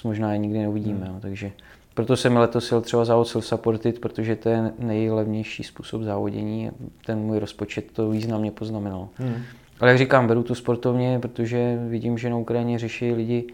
[0.02, 1.14] to možná je nikdy neuvidíme, hmm.
[1.14, 1.52] jo, takže
[1.94, 6.70] proto jsem letos jel třeba závod self-supported, protože to je nejlevnější způsob závodění.
[7.06, 9.08] Ten můj rozpočet to významně poznamenal.
[9.14, 9.42] Hmm.
[9.80, 13.46] Ale jak říkám, beru tu sportovně, protože vidím, že na Ukrajině řeší lidi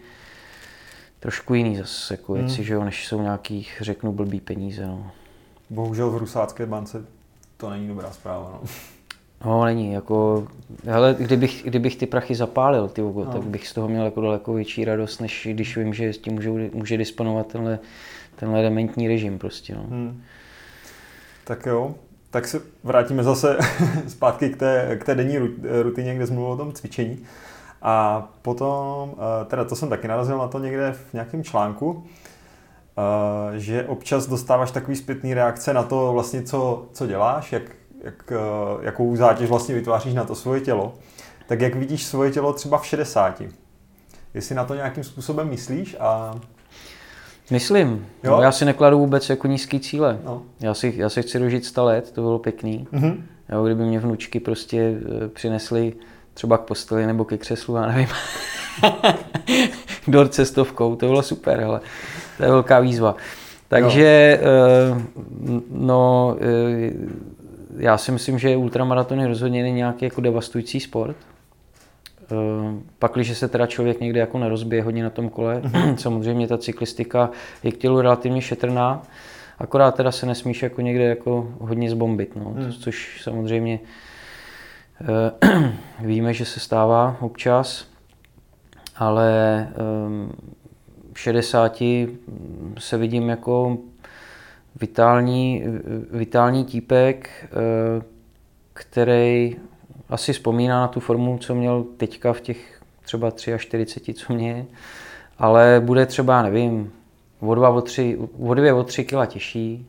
[1.19, 2.45] trošku jiný zase jako hmm.
[2.45, 4.87] věci, že jo, než jsou nějaký, řeknu, blbý peníze.
[4.87, 5.11] No.
[5.69, 7.05] Bohužel v rusácké bance
[7.57, 8.49] to není dobrá zpráva.
[8.53, 8.69] No.
[9.45, 10.47] No, není, jako,
[10.85, 13.25] hele, kdybych, kdybych ty prachy zapálil, ty no.
[13.25, 16.33] tak bych z toho měl jako daleko větší radost, než když vím, že s tím
[16.33, 17.79] může, může disponovat tenhle
[18.35, 19.75] tenhle dementní režim prostě.
[19.75, 19.83] No.
[19.89, 20.23] Hmm.
[21.43, 21.95] Tak jo,
[22.29, 23.57] tak se vrátíme zase
[24.07, 25.37] zpátky k té, k té denní
[25.81, 27.19] rutině, kde jsme mluvili o tom cvičení.
[27.87, 32.03] A potom, eh, teda to jsem taky narazil na to někde v nějakém článku,
[32.97, 37.63] eh, že občas dostáváš takový zpětný reakce na to vlastně, co, co děláš, jak,
[38.03, 40.93] jak, eh, jakou zátěž vlastně vytváříš na to svoje tělo.
[41.47, 43.43] Tak jak vidíš svoje tělo třeba v 60?
[44.33, 46.35] Jestli na to nějakým způsobem myslíš a
[47.51, 48.05] Myslím.
[48.23, 50.19] No, já si nekladu vůbec jako nízký cíle.
[50.23, 50.41] No.
[50.59, 52.87] Já, si, já si chci dožít 100 let, to bylo pěkný.
[52.93, 53.21] Mm-hmm.
[53.49, 54.97] Jo, kdyby mě vnučky prostě
[55.33, 55.93] přinesly
[56.35, 58.07] třeba k posteli nebo ke křeslu, já nevím,
[60.07, 61.79] dor cestovkou, to bylo super, ale
[62.37, 63.15] to je velká výzva.
[63.67, 64.39] Takže,
[64.91, 65.01] uh,
[65.69, 67.11] no, uh,
[67.77, 71.15] já si myslím, že ultramaraton rozhodně není nějaký jako devastující sport.
[72.31, 75.95] Uh, pak, když se teda člověk někde jako nerozbije hodně na tom kole, mm-hmm.
[75.99, 77.29] samozřejmě ta cyklistika
[77.63, 79.01] je k tělu relativně šetrná,
[79.59, 82.71] akorát teda se nesmíš jako někde jako hodně zbombit, no, mm.
[82.71, 83.79] což samozřejmě
[85.99, 87.87] víme, že se stává občas,
[88.95, 89.67] ale
[90.07, 90.31] um,
[91.13, 91.81] v 60
[92.77, 93.77] se vidím jako
[94.75, 95.63] vitální,
[96.11, 98.03] vitální típek, uh,
[98.73, 99.55] který
[100.09, 104.65] asi vzpomíná na tu formu, co měl teďka v těch třeba 43, co mě
[105.37, 106.93] ale bude třeba, nevím,
[107.39, 109.87] o dva, o tři, o dvě, o tři kila těžší,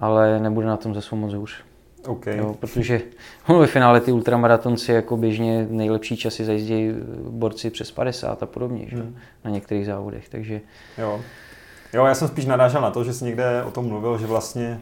[0.00, 1.64] ale nebude na tom zase moc hůř.
[2.06, 2.36] Okay.
[2.36, 3.00] Jo, protože
[3.48, 6.92] no, ve finále ty ultramaratonci jako běžně nejlepší časy zajíždějí
[7.28, 8.96] borci přes 50 a podobně, že?
[8.96, 9.16] Hmm.
[9.44, 10.60] na některých závodech, takže...
[10.98, 11.20] Jo.
[11.92, 14.80] jo, já jsem spíš narážel na to, že jsi někde o tom mluvil, že vlastně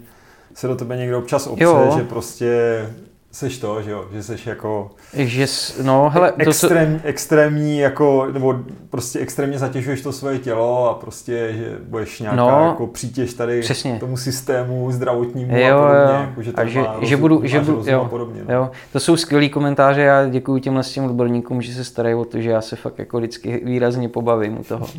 [0.55, 1.95] se do tebe někdo občas obce, jo.
[1.99, 2.87] že prostě
[3.33, 5.47] seš to, že jo, že seš jako že,
[5.83, 8.55] no, hele, extrém, to, extrémní, jako, nebo
[8.90, 13.61] prostě extrémně zatěžuješ to svoje tělo a prostě, že budeš nějaká no, jako přítěž tady
[13.61, 13.99] přesně.
[14.01, 16.21] tomu systému zdravotnímu jo, a podobně, jo.
[16.21, 18.42] Jako, že, a že, má že budu, že budu, jo, a podobně.
[18.49, 18.55] No.
[18.55, 18.71] Jo.
[18.92, 22.40] To jsou skvělý komentáře, já děkuji těmhle s těm odborníkům, že se starají o to,
[22.40, 24.87] že já se fakt jako vždycky výrazně pobavím u toho.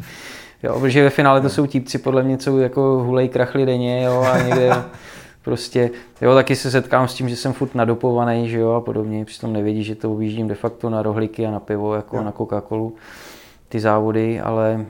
[0.66, 4.22] Jo, protože ve finále to jsou típci podle mě, co jako hulej krachli denně jo,
[4.32, 4.70] a někde
[5.44, 9.26] Prostě, jo, taky se setkám s tím, že jsem furt nadopovaný, že jo, a podobně,
[9.26, 12.24] přitom nevědí, že to objíždím de facto na rohlíky a na pivo, jako jo.
[12.24, 12.94] na Coca-Colu,
[13.70, 14.86] ty závody, ale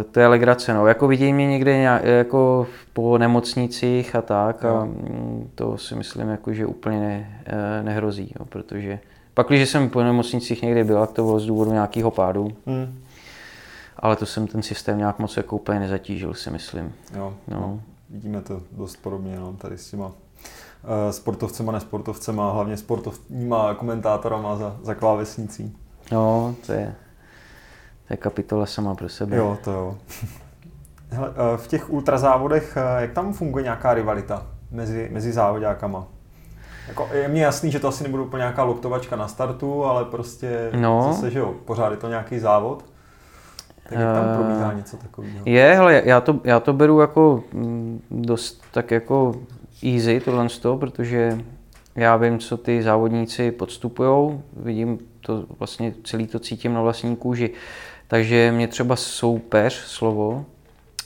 [0.00, 0.86] e, to je legrace, no.
[0.86, 4.76] Jako vidí mě někde nějak, jako po nemocnicích a tak jo.
[4.76, 8.98] a mm, to si myslím, jako, že úplně ne, e, nehrozí, jo, protože
[9.34, 12.52] pak, když jsem po nemocnicích někdy byl, tak to bylo z důvodu nějakého pádu.
[12.66, 12.98] Hmm.
[13.96, 16.92] Ale to jsem ten systém nějak moc jako úplně nezatížil, si myslím.
[17.16, 17.34] Jo.
[17.48, 17.80] No
[18.12, 20.12] vidíme to dost podobně no, tady s těma uh,
[21.10, 25.76] sportovcema, nesportovcema, hlavně sportovníma komentátorama za, za klávesnicí.
[26.12, 26.94] No, to je,
[28.06, 29.36] to je kapitola sama pro sebe.
[29.36, 29.98] Jo, to jo.
[31.10, 36.06] Hele, uh, v těch ultrazávodech, uh, jak tam funguje nějaká rivalita mezi, mezi závodákama?
[36.88, 40.70] Jako, je mi jasný, že to asi nebude úplně nějaká loktovačka na startu, ale prostě
[40.76, 41.12] no.
[41.12, 42.84] zase, že jo, pořád je to nějaký závod.
[43.88, 45.38] Tak tam eh, probíhá něco takového?
[45.44, 49.34] Je, hele, já to, já to beru jako mm, dost tak jako
[49.82, 51.38] easy tohle toho, protože
[51.96, 57.50] já vím, co ty závodníci podstupují, vidím to vlastně celý to cítím na vlastní kůži.
[58.08, 60.44] Takže mě třeba soupeř, slovo,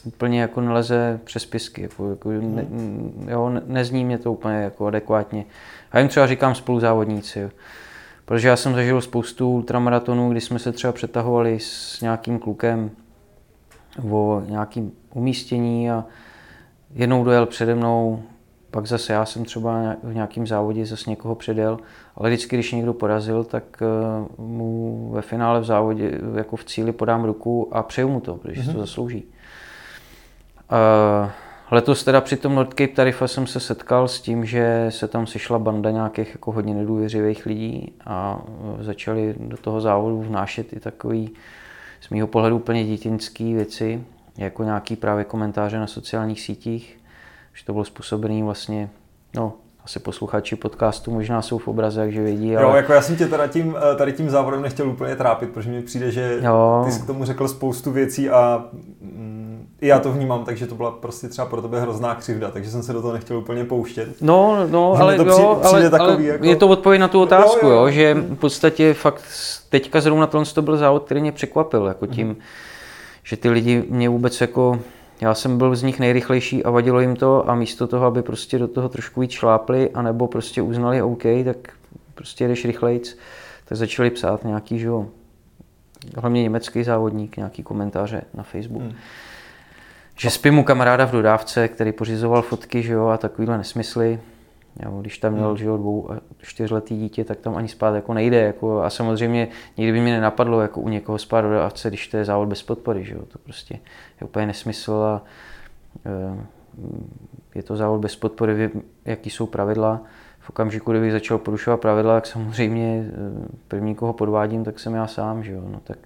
[0.05, 3.27] úplně jako neleze přes pisky, jako, jako ne, mhm.
[3.31, 5.45] jo, ne, nezní mě to úplně jako adekvátně.
[5.93, 7.41] A jim třeba říkám spoluzávodníci.
[7.41, 7.51] Jo.
[8.27, 12.91] Protože já jsem zažil spoustu ultramaratonů, kdy jsme se třeba přetahovali s nějakým klukem
[14.11, 16.05] o nějakým umístění a
[16.95, 18.23] jednou dojel přede mnou,
[18.71, 21.79] pak zase já jsem třeba v nějakém závodě zase někoho předjel,
[22.17, 23.87] ale vždycky, když někdo porazil, tak eh,
[24.39, 28.61] mu ve finále v závodě, jako v cíli podám ruku a přeju mu to, protože
[28.61, 28.73] mm-hmm.
[28.73, 29.25] to zaslouží.
[30.73, 31.31] Uh,
[31.70, 35.59] Letos teda při tom Nordcape Tarifa jsem se setkal s tím, že se tam sešla
[35.59, 38.42] banda nějakých jako hodně nedůvěřivých lidí a
[38.81, 41.31] e, začali do toho závodu vnášet i takový
[42.00, 44.05] z mýho pohledu úplně dětinský věci,
[44.38, 46.98] jako nějaký právě komentáře na sociálních sítích,
[47.55, 48.90] že to bylo způsobené vlastně,
[49.35, 49.52] no,
[49.87, 52.57] asi posluchači podcastu možná jsou v obraze, takže vědí.
[52.57, 52.66] Ale...
[52.66, 55.70] Jo, jako já jsem tě teda tím, e, tady tím závodem nechtěl úplně trápit, protože
[55.70, 56.83] mi přijde, že jo.
[56.85, 58.64] ty jsi k tomu řekl spoustu věcí a
[59.01, 62.83] mm, já to vnímám, takže to byla prostě třeba pro tebe hrozná křivda, takže jsem
[62.83, 64.09] se do toho nechtěl úplně pouštět.
[64.20, 66.44] No, no, ale, to přijde, jo, přijde ale, takový ale jako...
[66.44, 67.90] je to odpověď na tu otázku, jo, jo, jo.
[67.90, 69.22] že v podstatě fakt
[69.68, 72.37] teďka zrovna to byl závod, který mě překvapil, jako tím, mm.
[73.25, 74.79] že ty lidi mě vůbec jako,
[75.20, 78.59] já jsem byl z nich nejrychlejší a vadilo jim to a místo toho, aby prostě
[78.59, 81.57] do toho trošku víc šlápli, anebo prostě uznali OK, tak
[82.14, 83.18] prostě jdeš rychlejc,
[83.64, 85.07] tak začali psát nějaký, že jo,
[86.16, 88.83] hlavně německý závodník, nějaký komentáře na Facebook.
[88.83, 88.94] Mm
[90.18, 94.20] že spím u kamaráda v dodávce, který pořizoval fotky, že jo, a takovýhle nesmysly.
[94.85, 95.57] Jo, když tam měl, hmm.
[95.57, 98.41] že jo, dvou a čtyřletý dítě, tak tam ani spát jako nejde.
[98.41, 102.17] Jako, a samozřejmě nikdy by mi nenapadlo jako u někoho spát do dodávce, když to
[102.17, 103.75] je závod bez podpory, že jo, to prostě
[104.21, 105.23] je úplně nesmysl a
[106.07, 106.47] e,
[107.55, 108.71] je to závod bez podpory,
[109.05, 110.03] jaký jsou pravidla.
[110.41, 113.12] V okamžiku, kdybych začal porušovat pravidla, tak samozřejmě eh,
[113.69, 115.99] první, koho podvádím, tak jsem já sám, že jo, no tak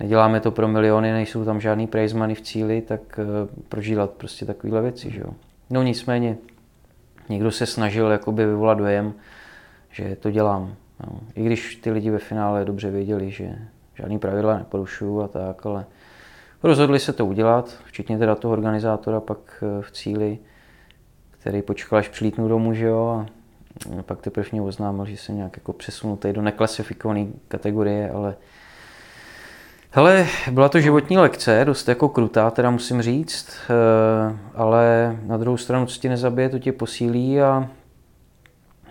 [0.00, 3.20] neděláme to pro miliony, nejsou tam žádný prize money v cíli, tak
[3.68, 5.30] proč dělat prostě takovéhle věci, že jo.
[5.70, 6.36] No nicméně,
[7.28, 9.14] někdo se snažil jakoby vyvolat dojem,
[9.90, 10.74] že to dělám.
[11.06, 11.20] No.
[11.34, 13.58] I když ty lidi ve finále dobře věděli, že
[13.94, 15.86] žádný pravidla neporušuju a tak, ale
[16.62, 20.38] Rozhodli se to udělat, včetně teda toho organizátora pak eh, v cíli,
[21.30, 23.26] který počkal, až přilítnu domů, že jo,
[23.98, 28.36] a pak teprve mě oznámil, že jsem nějak jako přesunutý do neklasifikované kategorie, ale
[29.90, 35.56] Hele, byla to životní lekce, dost jako krutá, teda musím říct, eh, ale na druhou
[35.56, 37.68] stranu, co ti nezabije, to tě posílí a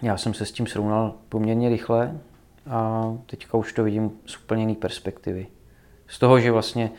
[0.02, 2.18] já jsem se s tím srovnal poměrně rychle
[2.70, 5.48] a teďka už to vidím z úplně jiné perspektivy.
[6.08, 6.92] Z toho, že vlastně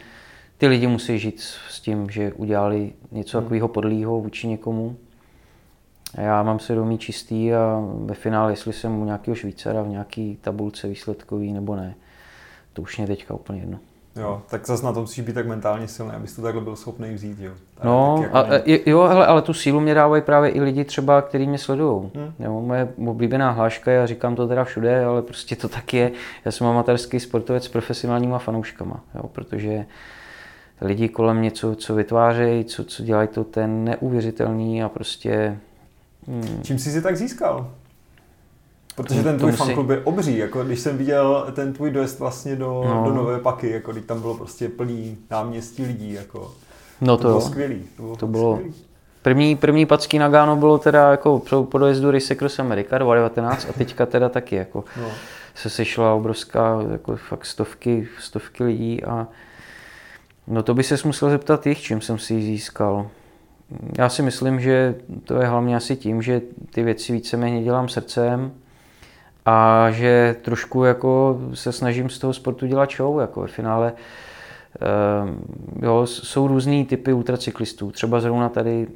[0.58, 3.44] ty lidi musí žít s tím, že udělali něco hmm.
[3.44, 4.96] takového podlýho vůči někomu.
[6.14, 10.38] A já mám svědomí čistý a ve finále, jestli jsem u nějakého Švýcara v nějaký
[10.40, 11.94] tabulce výsledkový nebo ne,
[12.72, 13.78] to už mě teďka úplně jedno.
[14.20, 17.14] Jo, tak zase na tom musíš být tak mentálně silný, abys to takhle byl schopný
[17.14, 17.52] vzít, jo.
[17.81, 18.78] A no, jako a, mě...
[18.87, 22.11] jo, hele, ale tu sílu mě dávají právě i lidi třeba, kteří mě sledují.
[22.14, 22.33] Hmm.
[22.38, 26.12] Jo, moje oblíbená hláška, já říkám to teda všude, ale prostě to tak je.
[26.44, 29.87] Já jsem amatérský sportovec s profesionálníma fanouškama, jo, protože
[30.81, 35.59] lidi kolem mě, co, co vytvářejí, co, co dělají, to ten neuvěřitelný a prostě...
[36.28, 36.62] Hmm.
[36.62, 37.70] Čím jsi si tak získal?
[39.02, 42.84] Protože ten tvůj fanklub je obří, jako když jsem viděl ten tvůj dojezd vlastně do,
[42.88, 43.04] no.
[43.04, 46.52] do Nové Paky, jako když tam bylo prostě plný náměstí lidí, jako
[47.00, 47.46] no to, to bylo jo.
[47.46, 47.82] skvělý.
[47.96, 48.74] To bylo, to bylo skvělý.
[49.22, 54.06] První, první packý Nagano bylo teda jako po dojezdu Race Cross America 2019 a teďka
[54.06, 55.08] teda taky jako no.
[55.54, 59.26] se sešla obrovská jako fakt stovky, stovky lidí a
[60.46, 63.06] no to by se musel zeptat jich, čím jsem si ji získal.
[63.98, 68.52] Já si myslím, že to je hlavně asi tím, že ty věci víceméně dělám srdcem,
[69.48, 75.84] a že trošku jako se snažím z toho sportu dělat show, jako ve finále uh,
[75.84, 78.87] jo, jsou různý typy ultracyklistů, třeba zrovna tady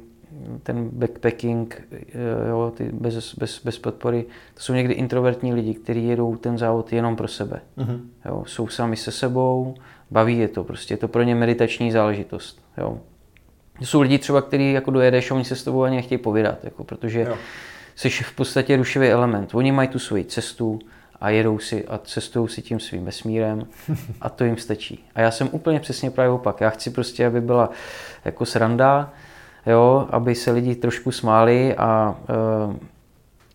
[0.63, 6.07] ten backpacking, eh, jo, ty bez, bez, bez podpory, to jsou někdy introvertní lidi, kteří
[6.07, 7.61] jedou ten závod jenom pro sebe.
[7.77, 7.99] Mm-hmm.
[8.25, 9.75] Jo, jsou sami se sebou,
[10.11, 12.61] baví je to, prostě je to pro ně meditační záležitost.
[12.77, 12.97] Jo.
[13.81, 16.83] Jsou lidi třeba, kteří jako dojedeš a oni se s tebou ani nechtějí povídat, jako,
[16.83, 17.35] protože jo
[17.95, 19.55] jsi v podstatě rušivý element.
[19.55, 20.79] Oni mají tu svoji cestu
[21.21, 23.67] a jedou si a cestují si tím svým vesmírem
[24.21, 25.05] a to jim stačí.
[25.15, 26.61] A já jsem úplně přesně právě opak.
[26.61, 27.69] Já chci prostě, aby byla
[28.25, 29.13] jako sranda,
[29.65, 32.75] jo, aby se lidi trošku smáli a, eh,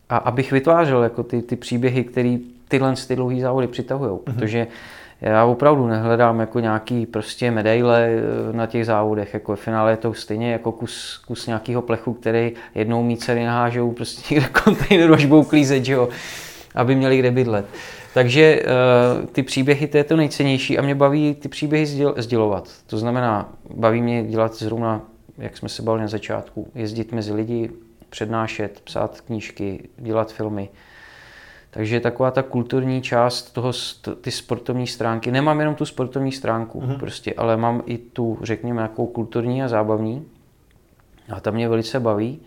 [0.09, 4.67] a abych vytvářel jako ty, ty příběhy, které tyhle ty dlouhé závody přitahují, mm-hmm.
[5.21, 9.97] Já opravdu nehledám jako nějaký prostě medaile eh, na těch závodech, jako v finále je
[9.97, 15.15] to stejně jako kus, kus nějakého plechu, který jednou mý dcery nahážou prostě někde kontejneru,
[15.15, 16.09] až budou klízet, že jo,
[16.75, 17.67] aby měli kde bydlet.
[18.15, 22.69] Takže uh, ty příběhy, to je to nejcennější a mě baví ty příběhy sděl, sdělovat.
[22.87, 25.01] To znamená, baví mě dělat zrovna,
[25.39, 27.71] jak jsme se bavili na začátku, jezdit mezi lidi,
[28.11, 30.69] přednášet, psát knížky, dělat filmy.
[31.71, 33.73] Takže taková ta kulturní část toho,
[34.21, 36.99] ty sportovní stránky, nemám jenom tu sportovní stránku mm-hmm.
[36.99, 40.27] prostě, ale mám i tu, řekněme, nějakou kulturní a zábavní.
[41.31, 42.41] A ta mě velice baví.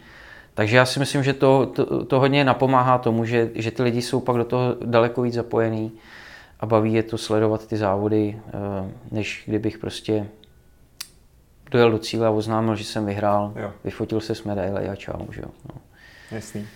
[0.53, 4.01] Takže já si myslím, že to, to, to hodně napomáhá tomu, že, že ty lidi
[4.01, 5.91] jsou pak do toho daleko víc zapojení
[6.59, 10.27] a baví je to sledovat ty závody, eh, než kdybych prostě
[11.71, 13.73] dojel do cíle a oznámil, že jsem vyhrál, jo.
[13.83, 15.31] vyfotil se s medaile a čau.
[15.31, 15.49] Že jo?
[15.69, 15.81] No.
[16.31, 16.67] Jasný.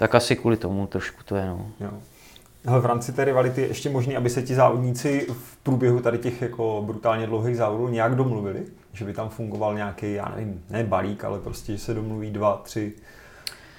[0.00, 1.46] Tak asi kvůli tomu trošku to je.
[1.46, 1.66] No.
[1.80, 1.90] Jo.
[2.66, 6.18] Ale v rámci té rivality je ještě možný, aby se ti závodníci v průběhu tady
[6.18, 8.62] těch jako brutálně dlouhých závodů nějak domluvili?
[8.92, 12.60] Že by tam fungoval nějaký, já nevím, ne balík, ale prostě, že se domluví dva,
[12.64, 12.92] tři,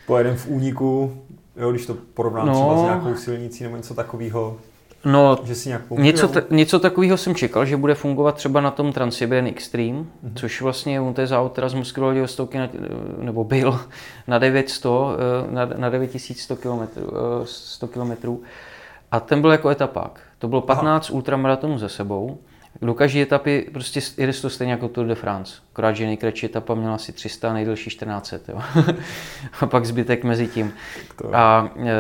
[0.08, 1.18] pojedem v úniku,
[1.56, 4.58] jo, když to porovnám no, třeba s nějakou silnicí nebo něco takového.
[5.06, 8.72] No, že si nějak něco, ta, něco takového jsem čekal, že bude fungovat třeba na
[8.72, 10.34] tom Transsiberian Extreme, mm-hmm.
[10.36, 12.60] což vlastně on to je závod teda z Moskvy Vladivostouky,
[13.18, 13.80] nebo byl
[14.28, 16.88] na 900, eh, na, na 9100 km,
[17.44, 18.38] 100 km.
[19.12, 20.20] A ten byl jako etapák.
[20.40, 21.16] To bylo 15 Aha.
[21.16, 22.38] ultramaratonů za sebou.
[22.82, 25.54] Do každé etapy prostě jde to stejně jako Tour de France.
[25.74, 28.52] Akorát, že nejkratší etapa měla asi 300, nejdelší 1400.
[28.52, 28.62] Jo.
[29.62, 30.74] a pak zbytek mezi tím.
[31.34, 31.92] A e,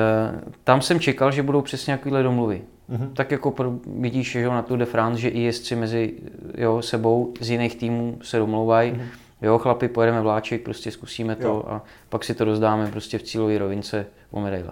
[0.63, 2.62] tam jsem čekal, že budou přesně nějakéhle domluvy.
[2.89, 3.10] Mm-hmm.
[3.13, 3.53] Tak jako
[3.99, 6.13] vidíš že na Tour de France, že i jezdci mezi
[6.57, 8.91] jo, sebou z jiných týmů se domlouvají.
[8.91, 9.07] Mm-hmm.
[9.41, 11.63] Jo, chlapi, pojedeme vláček, prostě zkusíme to jo.
[11.67, 14.71] a pak si to rozdáme prostě v cílové rovince o medaile.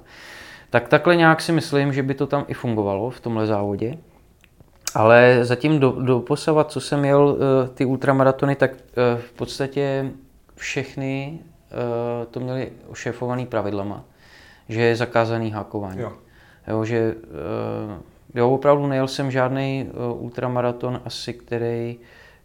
[0.69, 3.97] Tak takhle nějak si myslím, že by to tam i fungovalo v tomhle závodě.
[4.95, 7.37] Ale zatím do, do posavat, co jsem jel uh,
[7.73, 10.11] ty ultramaratony, tak uh, v podstatě
[10.55, 14.03] všechny uh, to měli ošéfovaný pravidlama,
[14.69, 16.01] že je zakázaný hákování.
[16.01, 16.13] Jo.
[16.67, 17.15] Jo, že
[18.35, 21.97] jo, opravdu nejel jsem žádný ultramaraton asi, který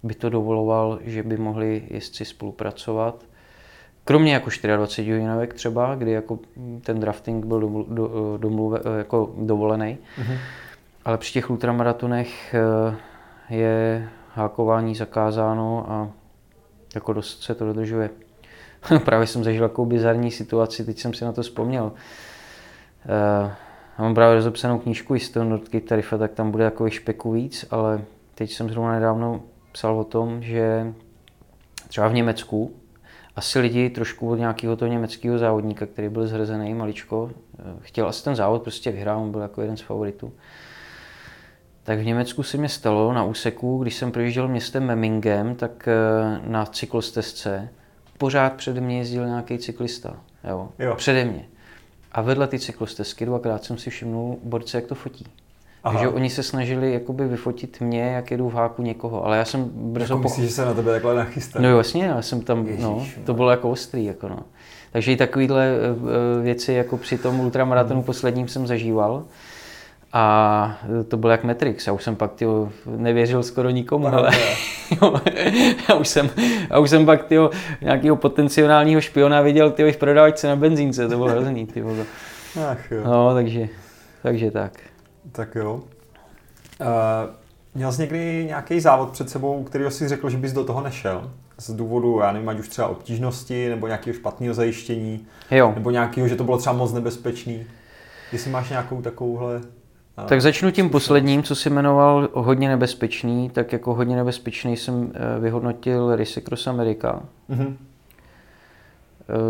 [0.02, 3.24] by to dovoloval, že by mohli jezdci spolupracovat.
[4.04, 6.38] Kromě jako 24 hodinovek třeba, kdy jako
[6.82, 9.98] ten drafting byl do, do, domluve, jako dovolený.
[10.18, 10.38] Mm-hmm.
[11.04, 12.96] Ale při těch ultramaratonech eh,
[13.54, 16.10] je hákování zakázáno a
[16.94, 18.10] jako dost se to dodržuje.
[19.04, 21.92] právě jsem zažil takovou bizarní situaci, teď jsem si na to vzpomněl.
[23.44, 23.50] Uh,
[23.98, 28.04] mám právě rozepsanou knížku z toho Nordky Tarifa, tak tam bude jako špeku víc, ale
[28.34, 29.40] teď jsem zrovna nedávno
[29.72, 30.94] psal o tom, že
[31.88, 32.74] třeba v Německu
[33.36, 38.24] asi lidi trošku od nějakého toho německého závodníka, který byl zhrzený maličko, eh, chtěl asi
[38.24, 40.32] ten závod prostě vyhrát, on byl jako jeden z favoritů.
[41.84, 46.40] Tak v Německu se mi stalo na úseku, když jsem projížděl městem Memmingem, tak eh,
[46.46, 47.68] na cyklostezce
[48.18, 50.16] pořád přede mě jezdil nějaký cyklista.
[50.48, 50.68] Jo?
[50.78, 50.94] Jo.
[50.94, 51.44] Přede mě.
[52.12, 55.26] A vedle ty cyklostezky dvakrát jsem si všimnul borce, jak to fotí.
[55.84, 55.98] Aha.
[55.98, 59.70] Takže oni se snažili jakoby vyfotit mě, jak jedu v háku někoho, ale já jsem
[59.74, 61.60] brzo Jako myslíš, že se na tebe takhle nachystá?
[61.60, 64.38] No jasně, já jsem tam, no, Ježíš, to bylo jako ostrý, jako no.
[64.92, 69.24] Takže i takovéhle eh, věci jako při tom ultramaratonu posledním jsem zažíval.
[70.16, 74.30] A to bylo jak Matrix, já už jsem pak tyjo, nevěřil skoro nikomu, ale
[75.02, 75.20] jo,
[75.88, 76.30] já, už jsem,
[76.70, 77.50] já už jsem pak tyjo,
[77.80, 81.66] nějakého potenciálního špiona viděl tyjo, i v prodavačce na benzínce, to bylo hrozný.
[81.66, 81.96] Tyjo.
[82.70, 83.04] Ach jo.
[83.04, 83.68] No, takže,
[84.22, 84.72] takže tak.
[85.32, 85.74] Tak jo.
[85.74, 85.80] Uh,
[87.74, 91.30] měl jsi někdy nějaký závod před sebou, který jsi řekl, že bys do toho nešel?
[91.58, 96.28] Z důvodu, já nevím, ať už třeba obtížnosti, nebo nějakého špatného zajištění, Jo, nebo nějakého,
[96.28, 97.66] že to bylo třeba moc nebezpečný.
[98.32, 99.60] Jestli máš nějakou takovouhle...
[100.26, 105.40] tak začnu tím posledním, co si jmenoval hodně nebezpečný, tak jako hodně nebezpečný jsem eh,
[105.40, 107.22] vyhodnotil Race Cross America.
[107.48, 107.76] Mhm.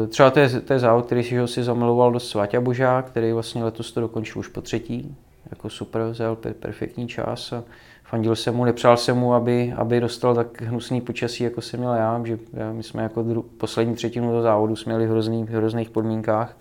[0.04, 3.02] Eh, Třeba to je, to je závod, který si ho si zamiloval do Sváťa Božá,
[3.02, 5.16] který vlastně letos to dokončil už po třetí.
[5.50, 7.64] Jako super, vzal per, perfektní čas a
[8.04, 11.94] fandil jsem mu, nepřál jsem mu, aby, aby dostal tak hnusný počasí, jako jsem měl
[11.94, 15.44] já, že já- my jsme jako dru, poslední třetinu toho závodu jsme měli v hrozný,
[15.44, 16.56] v hrozných podmínkách.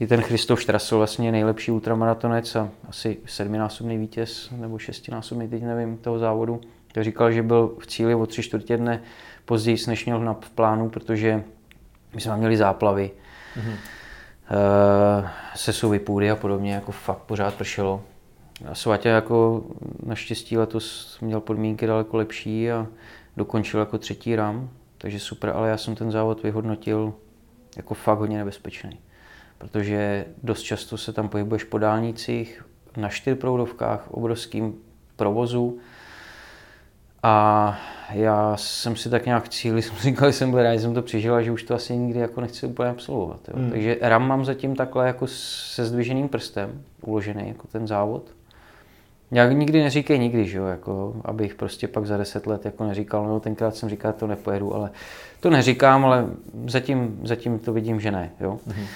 [0.00, 5.96] I ten Christoph Strassel vlastně nejlepší ultramaratonec a asi sedminásobný vítěz nebo šestinásobný, teď nevím,
[5.96, 6.60] toho závodu.
[6.92, 9.02] To říkal, že byl v cíli o tři čtvrtě dne
[9.44, 11.44] později, než měl na, v plánu, protože
[12.14, 13.10] my jsme měli záplavy,
[13.56, 13.76] mm-hmm.
[15.54, 18.02] sesuvy půdy a podobně, jako fakt pořád pršelo.
[18.70, 19.64] A Svatě jako
[20.06, 22.86] naštěstí letos měl podmínky daleko lepší a
[23.36, 27.14] dokončil jako třetí ram, takže super, ale já jsem ten závod vyhodnotil
[27.76, 28.98] jako fakt hodně nebezpečný.
[29.64, 32.64] Protože dost často se tam pohybuješ po dálnicích,
[32.96, 34.74] na čtyřproudovkách, obrovským
[35.16, 35.78] provozu,
[37.22, 37.78] a
[38.10, 41.02] já jsem si tak nějak cíli, jsem říkal, že jsem byl rád, že jsem to
[41.02, 43.40] přežil a že už to asi nikdy jako nechci úplně absolvovat.
[43.48, 43.54] Jo.
[43.56, 43.70] Hmm.
[43.70, 48.22] Takže RAM mám zatím takhle jako se zdviženým prstem uložený, jako ten závod.
[49.30, 53.26] Já nikdy neříkej nikdy, že jo, jako, abych prostě pak za deset let jako neříkal,
[53.26, 54.90] no tenkrát jsem říkal, to nepojedu, ale
[55.40, 56.26] to neříkám, ale
[56.66, 58.58] zatím, zatím to vidím, že ne, jo.
[58.66, 58.86] Hmm.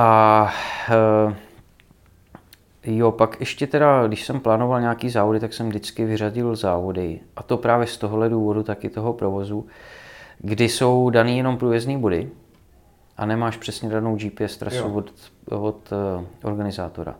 [0.00, 0.52] A
[0.90, 1.34] e,
[2.84, 7.20] Jo, pak ještě teda, když jsem plánoval nějaký závody, tak jsem vždycky vyřadil závody.
[7.36, 9.66] A to právě z tohohle důvodu, taky toho provozu,
[10.38, 12.30] kdy jsou daný jenom průjezdní body
[13.16, 14.92] a nemáš přesně danou GPS trasu Jo.
[14.94, 15.12] od,
[15.50, 17.14] od uh, organizátora.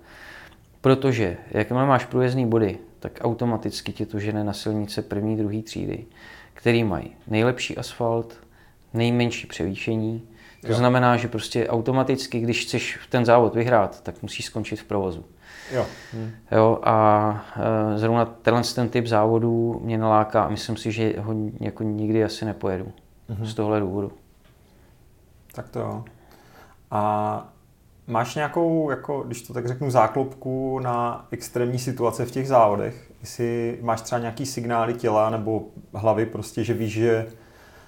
[0.80, 6.04] Protože jakmile máš průjezdní body, tak automaticky tě to žene na silnice první, druhé třídy,
[6.54, 8.34] který mají nejlepší asfalt,
[8.94, 10.22] nejmenší převýšení.
[10.60, 10.74] To Jo.
[10.74, 15.24] znamená, že prostě automaticky, když chceš ten závod vyhrát, tak musíš skončit v provozu.
[15.72, 15.86] Jo.
[16.14, 16.30] Hm.
[16.52, 17.44] Jo, a
[17.94, 22.24] e, zrovna tenhle ten typ závodů mě naláká a myslím si, že ho jako nikdy
[22.24, 22.92] asi nepojedu.
[23.30, 23.44] Mm-hmm.
[23.44, 24.12] Z tohle důvodu.
[25.52, 26.04] Tak to jo.
[26.90, 27.52] A
[28.06, 33.12] máš nějakou, jako, když to tak řeknu, záklopku na extrémní situace v těch závodech?
[33.20, 37.26] Jestli máš třeba nějaký signály těla nebo hlavy, prostě, že víš, že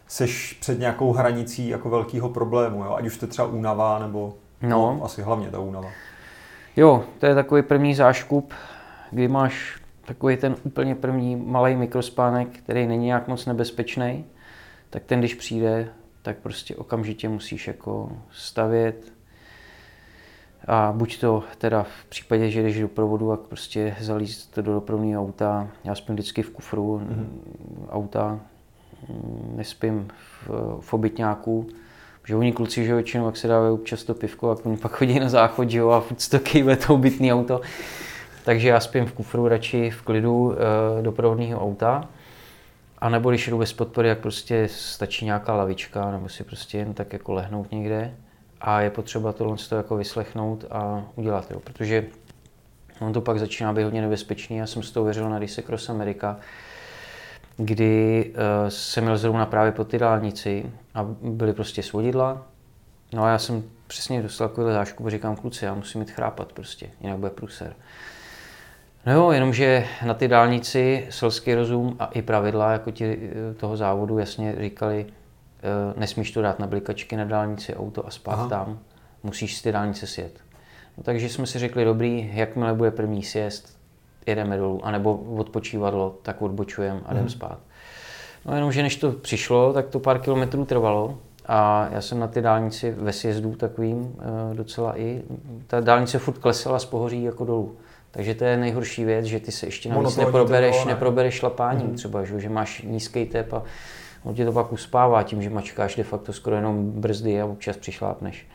[0.06, 2.94] seš před nějakou hranicí jako velkého problému, jo?
[2.94, 5.00] ať už to třeba únava nebo No.
[5.04, 5.88] asi hlavně ta únava.
[6.76, 8.54] Jo, to je takový první záškup,
[9.10, 14.24] kdy máš takový ten úplně první malý mikrospánek, který není nějak moc nebezpečný,
[14.90, 15.88] tak ten, když přijde,
[16.22, 19.12] tak prostě okamžitě musíš jako stavět.
[20.68, 25.22] A buď to teda v případě, že jdeš do provodu, tak prostě zalízt do dopravního
[25.22, 25.68] auta.
[25.84, 27.26] Já spím vždycky v kufru mm-hmm.
[27.90, 28.40] auta,
[29.56, 30.50] nespím v,
[30.80, 31.68] v obytňáku,
[32.26, 35.20] že oni kluci, že většinou, jak se dávají občas to pivko, a oni pak chodí
[35.20, 37.60] na záchod, že jo, a furt to kejve to obytný auto.
[38.44, 40.54] Takže já spím v kufru radši v klidu
[40.98, 42.08] e, doprovodného auta.
[42.98, 46.94] A nebo když jdu bez podpory, jak prostě stačí nějaká lavička, nebo si prostě jen
[46.94, 48.14] tak jako lehnout někde.
[48.60, 51.60] A je potřeba tohle to jako vyslechnout a udělat, jo.
[51.60, 52.06] protože
[53.00, 54.56] on to pak začíná být hodně nebezpečný.
[54.56, 56.36] Já jsem z toho věřil na Race Cross America,
[57.64, 62.46] kdy uh, jsem měl zrovna právě po ty dálnici a byly prostě svodidla.
[63.12, 66.88] No a já jsem přesně dostal takovýhle zášku, říkám kluci, já musím jít chrápat prostě,
[67.00, 67.74] jinak bude průser.
[69.06, 73.76] No jo, jenomže na ty dálnici selský rozum a i pravidla jako ti eh, toho
[73.76, 78.48] závodu jasně říkali, eh, nesmíš to dát na blikačky na dálnici auto a spát Aha.
[78.48, 78.78] tam,
[79.22, 80.40] musíš si ty dálnice sjet.
[80.98, 83.78] No, takže jsme si řekli, dobrý, jakmile bude první sjezd,
[84.26, 87.30] jedeme dolů, anebo odpočívadlo, tak odbočujeme a jdeme hmm.
[87.30, 87.58] spát.
[88.46, 92.42] No jenomže než to přišlo, tak to pár kilometrů trvalo a já jsem na ty
[92.42, 95.22] dálnici ve sjezdu takovým eh, docela i,
[95.66, 97.76] ta dálnice furt klesala z pohoří jako dolů.
[98.10, 100.92] Takže to je nejhorší věc, že ty se ještě navíc neprobereš, ne.
[100.92, 101.94] neprobereš šlapáním mm.
[101.94, 103.62] třeba, že, že máš nízký tep a
[104.24, 107.76] on tě to pak uspává tím, že mačkáš de facto skoro jenom brzdy a občas
[107.76, 108.46] přišlápneš.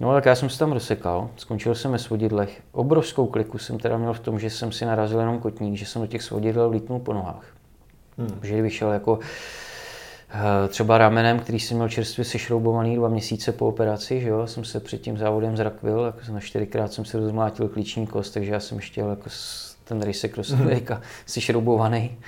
[0.00, 2.62] No tak já jsem se tam rozsekal, skončil jsem ve svodidlech.
[2.72, 6.02] Obrovskou kliku jsem teda měl v tom, že jsem si narazil jenom kotník, že jsem
[6.02, 7.44] do těch svodidel lítnul po nohách.
[8.18, 8.38] Hmm.
[8.42, 9.18] Že kdybych šel jako
[10.30, 14.64] eh, třeba ramenem, který jsem měl čerstvě sešroubovaný dva měsíce po operaci, že jo, jsem
[14.64, 18.60] se před tím závodem zrakvil, jako na čtyřikrát jsem se rozmlátil klíční kost, takže já
[18.60, 19.30] jsem ještě jako
[19.84, 22.18] ten rejsek rozsvěk a sešroubovaný.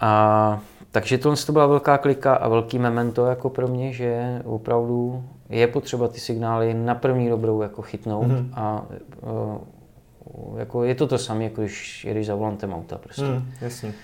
[0.00, 0.60] A
[0.90, 5.66] takže tohle to byla velká klika a velký memento jako pro mě, že opravdu je
[5.66, 8.48] potřeba ty signály na první dobrou jako chytnout mm-hmm.
[8.54, 8.86] a
[9.20, 13.22] uh, jako je to to samé, jako když jedeš za volantem auta prostě.
[13.22, 13.94] Mm, jasně.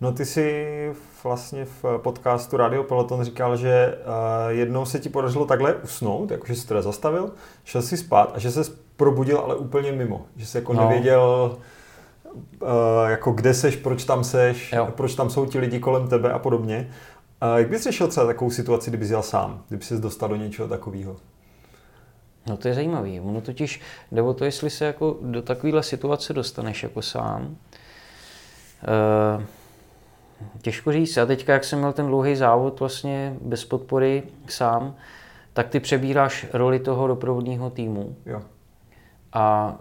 [0.00, 0.66] No ty si
[1.24, 4.12] vlastně v podcastu Radio Peloton říkal, že uh,
[4.48, 7.30] jednou se ti podařilo takhle usnout, jakože jsi teda zastavil,
[7.64, 8.60] šel si spát a že se
[8.96, 10.26] probudil ale úplně mimo.
[10.36, 10.80] Že jsi jako no.
[10.80, 11.56] nevěděl,
[12.62, 12.68] uh,
[13.08, 14.88] jako kde seš, proč tam seš, jo.
[14.96, 16.90] proč tam jsou ti lidi kolem tebe a podobně.
[17.42, 20.68] Uh, jak bys řešil třeba takovou situaci, kdyby jel sám, kdyby jsi dostal do něčeho
[20.68, 21.16] takového?
[22.46, 23.20] No to je zajímavý.
[23.20, 23.80] Ono totiž
[24.12, 27.56] jde o to, jestli se jako do takovéhle situace dostaneš jako sám.
[29.36, 29.42] Uh,
[30.62, 31.16] Těžko říct.
[31.16, 34.94] A teďka, jak jsem měl ten dlouhý závod vlastně bez podpory sám,
[35.52, 38.16] tak ty přebíráš roli toho doprovodního týmu.
[38.26, 38.42] Jo.
[39.32, 39.76] A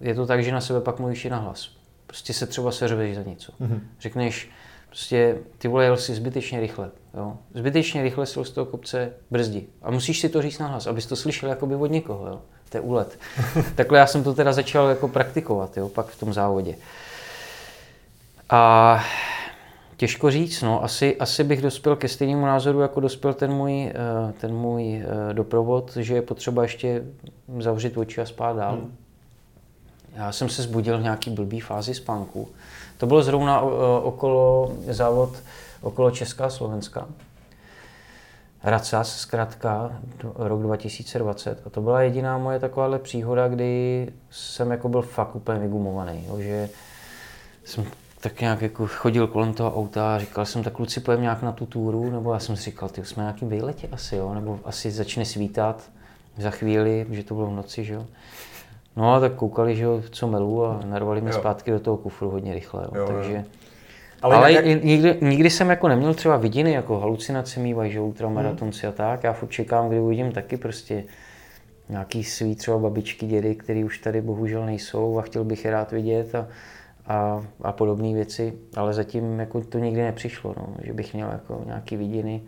[0.00, 1.70] je to tak, že na sebe pak mluvíš i na hlas.
[2.06, 3.52] Prostě se třeba seřveš za něco.
[3.52, 3.80] Mm-hmm.
[4.00, 4.50] Řekneš,
[4.94, 6.90] prostě ty vole, jel si zbytečně rychle.
[7.14, 7.36] Jo?
[7.54, 9.66] Zbytečně rychle si z toho kopce brzdi.
[9.82, 12.26] A musíš si to říct na hlas, abys to slyšel jakoby od někoho.
[12.26, 12.40] Jo?
[12.68, 13.18] To je úlet.
[13.74, 15.88] Takhle já jsem to teda začal jako praktikovat, jo?
[15.88, 16.76] pak v tom závodě.
[18.50, 19.04] A
[19.96, 24.32] těžko říct, no, asi, asi bych dospěl ke stejnému názoru, jako dospěl ten můj, eh,
[24.40, 27.04] ten můj eh, doprovod, že je potřeba ještě
[27.58, 28.72] zavřít oči a spát dál.
[28.72, 28.96] Hmm.
[30.16, 32.48] Já jsem se zbudil v nějaký blbý fázi spánku.
[33.04, 35.36] To bylo zrovna eh, okolo závod
[35.80, 37.06] okolo Česká Slovenska.
[38.62, 39.92] Racas, zkrátka,
[40.34, 41.62] rok 2020.
[41.66, 46.24] A to byla jediná moje takováhle příhoda, kdy jsem jako byl fakt úplně vygumovaný.
[46.26, 46.68] Jo, že
[47.64, 47.84] jsem
[48.20, 51.52] tak nějak jako chodil kolem toho auta a říkal jsem, tak kluci pojem nějak na
[51.52, 54.90] tu túru, nebo já jsem si říkal, ty jsme nějaký výletě asi, jo, nebo asi
[54.90, 55.90] začne svítat
[56.38, 58.06] za chvíli, že to bylo v noci, že jo.
[58.96, 62.30] No a tak koukali, že jo, co melu a narvali mě zpátky do toho kufru
[62.30, 63.32] hodně rychle, jo, jo takže...
[63.32, 63.42] Jo.
[64.22, 64.64] Ale, ale jak...
[64.64, 68.88] nikdy, nikdy, jsem jako neměl třeba vidiny, jako halucinace mývají, že ultramaratonci hmm.
[68.88, 69.24] a tak.
[69.24, 71.04] Já furt čekám, kdy uvidím taky prostě
[71.88, 75.92] nějaký svý třeba babičky, dědy, který už tady bohužel nejsou a chtěl bych je rád
[75.92, 76.46] vidět a
[77.06, 81.62] a, a podobné věci, ale zatím jako to nikdy nepřišlo, no, že bych měl jako
[81.66, 82.42] nějaký vidiny,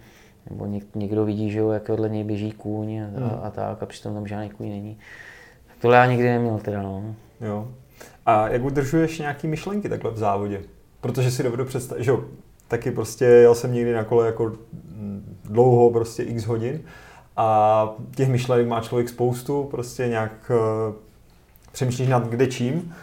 [0.50, 3.30] nebo něk, někdo vidí, že jo, jak vedle něj běží kůň a, hmm.
[3.42, 4.98] a tak, a přitom tam žádný kůň není.
[5.86, 7.14] Tohle já nikdy neměl teda, no.
[7.40, 7.68] Jo.
[8.26, 10.60] A jak udržuješ nějaký myšlenky takhle v závodě?
[11.00, 12.24] Protože si dovedu představit, že jo,
[12.68, 14.52] taky prostě jel jsem někdy na kole jako
[15.44, 16.80] dlouho, prostě x hodin
[17.36, 20.94] a těch myšlenek má člověk spoustu, prostě nějak uh,
[21.72, 22.94] přemýšlíš nad kde čím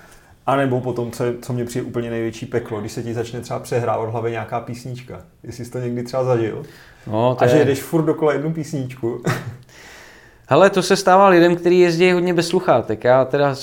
[0.45, 3.59] a nebo potom, co, co mě přijde úplně největší peklo, když se ti začne třeba
[3.59, 5.21] přehrávat v hlavě nějaká písnička.
[5.43, 6.63] Jestli jsi to někdy třeba zažil.
[7.07, 7.51] No, to a je...
[7.51, 9.23] že jedeš furt dokola jednu písničku.
[10.47, 13.03] Hele, to se stává lidem, kteří jezdí hodně bez sluchátek.
[13.03, 13.55] Já teda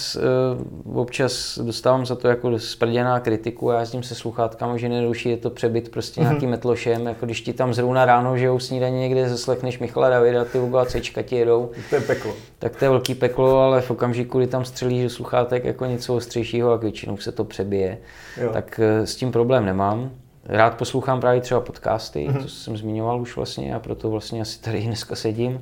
[0.87, 5.37] uh, občas dostávám za to jako sprděná kritiku, já jezdím se sluchátkami, že neruší, je
[5.37, 6.24] to přebyt prostě mm-hmm.
[6.24, 10.45] nějakým metlošem, jako když ti tam zrovna ráno, že u snídaně někde zaslechneš Michala Davida,
[10.45, 11.70] ty a Cčka ti jedou.
[11.91, 12.33] To je peklo.
[12.59, 16.16] Tak to je velký peklo, ale v okamžiku, kdy tam střelíš do sluchátek jako něco
[16.16, 17.99] ostřejšího a většinou se to přebije,
[18.41, 18.51] jo.
[18.53, 20.11] tak uh, s tím problém nemám.
[20.45, 22.43] Rád poslouchám právě třeba podcasty, mm-hmm.
[22.43, 25.61] to jsem zmiňoval už vlastně a proto vlastně asi tady dneska sedím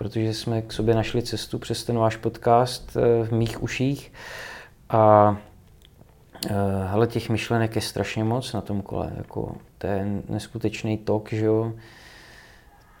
[0.00, 4.12] protože jsme k sobě našli cestu přes ten váš podcast eh, v mých uších.
[4.88, 5.36] A
[6.90, 9.12] ale těch myšlenek je strašně moc na tom kole.
[9.16, 11.72] Jako, to je neskutečný tok, že jo.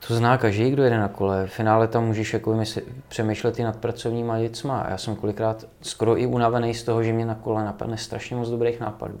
[0.06, 1.46] To zná každý, kdo jede na kole.
[1.46, 2.60] V finále tam můžeš jako
[3.08, 4.86] přemýšlet i nad pracovníma věcma.
[4.90, 8.48] Já jsem kolikrát skoro i unavený z toho, že mě na kole napadne strašně moc
[8.48, 9.20] dobrých nápadů.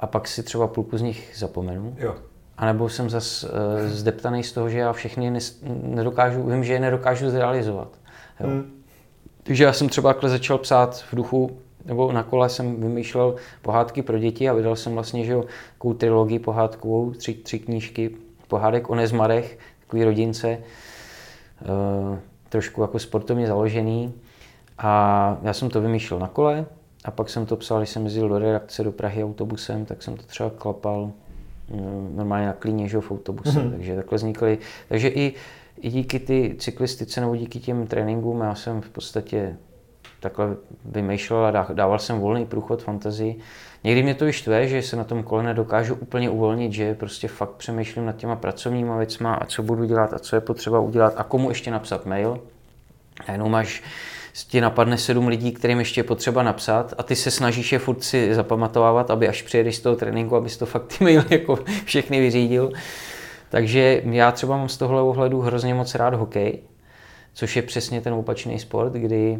[0.00, 1.96] A pak si třeba půlku z nich zapomenu.
[1.98, 2.16] Jo.
[2.60, 3.54] A nebo jsem zase uh,
[3.86, 5.40] zdeptaný z toho, že já všechny
[5.82, 7.88] nedokážu, vím, že je nedokážu zrealizovat.
[8.40, 8.46] Jo.
[8.46, 8.82] Hmm.
[9.42, 14.02] Takže já jsem třeba takhle začal psát v duchu, nebo na kole jsem vymýšlel pohádky
[14.02, 18.10] pro děti a vydal jsem vlastně, že jo, takovou trilogii pohádkovou, tři, tři knížky
[18.48, 20.60] pohádek o nezmarech, takový rodince, e,
[22.48, 24.14] trošku jako sportovně založený.
[24.78, 26.66] A já jsem to vymýšlel na kole
[27.04, 30.16] a pak jsem to psal, když jsem jezdil do redakce do Prahy autobusem, tak jsem
[30.16, 31.12] to třeba klapal
[32.14, 33.60] normálně na klíně, že v autobuse.
[33.60, 33.70] Mm-hmm.
[33.70, 34.58] Takže takhle vznikly.
[34.88, 35.34] Takže i,
[35.80, 39.56] i díky ty cyklistice nebo díky těm tréninkům já jsem v podstatě
[40.20, 43.38] takhle vymýšlel a dával jsem volný průchod fantazii.
[43.84, 47.28] Někdy mě to i štve, že se na tom kole nedokážu úplně uvolnit, že prostě
[47.28, 51.14] fakt přemýšlím nad těma pracovníma věcma a co budu dělat a co je potřeba udělat
[51.16, 52.40] a komu ještě napsat mail.
[53.26, 53.82] A jenom máš
[54.32, 58.04] ti napadne sedm lidí, kterým ještě je potřeba napsat a ty se snažíš je furt
[58.04, 62.20] si zapamatovávat, aby až přijedeš z toho tréninku, abys to fakt ty maily jako všechny
[62.20, 62.72] vyřídil.
[63.48, 66.58] Takže já třeba mám z tohle ohledu hrozně moc rád hokej,
[67.34, 69.38] což je přesně ten opačný sport, kdy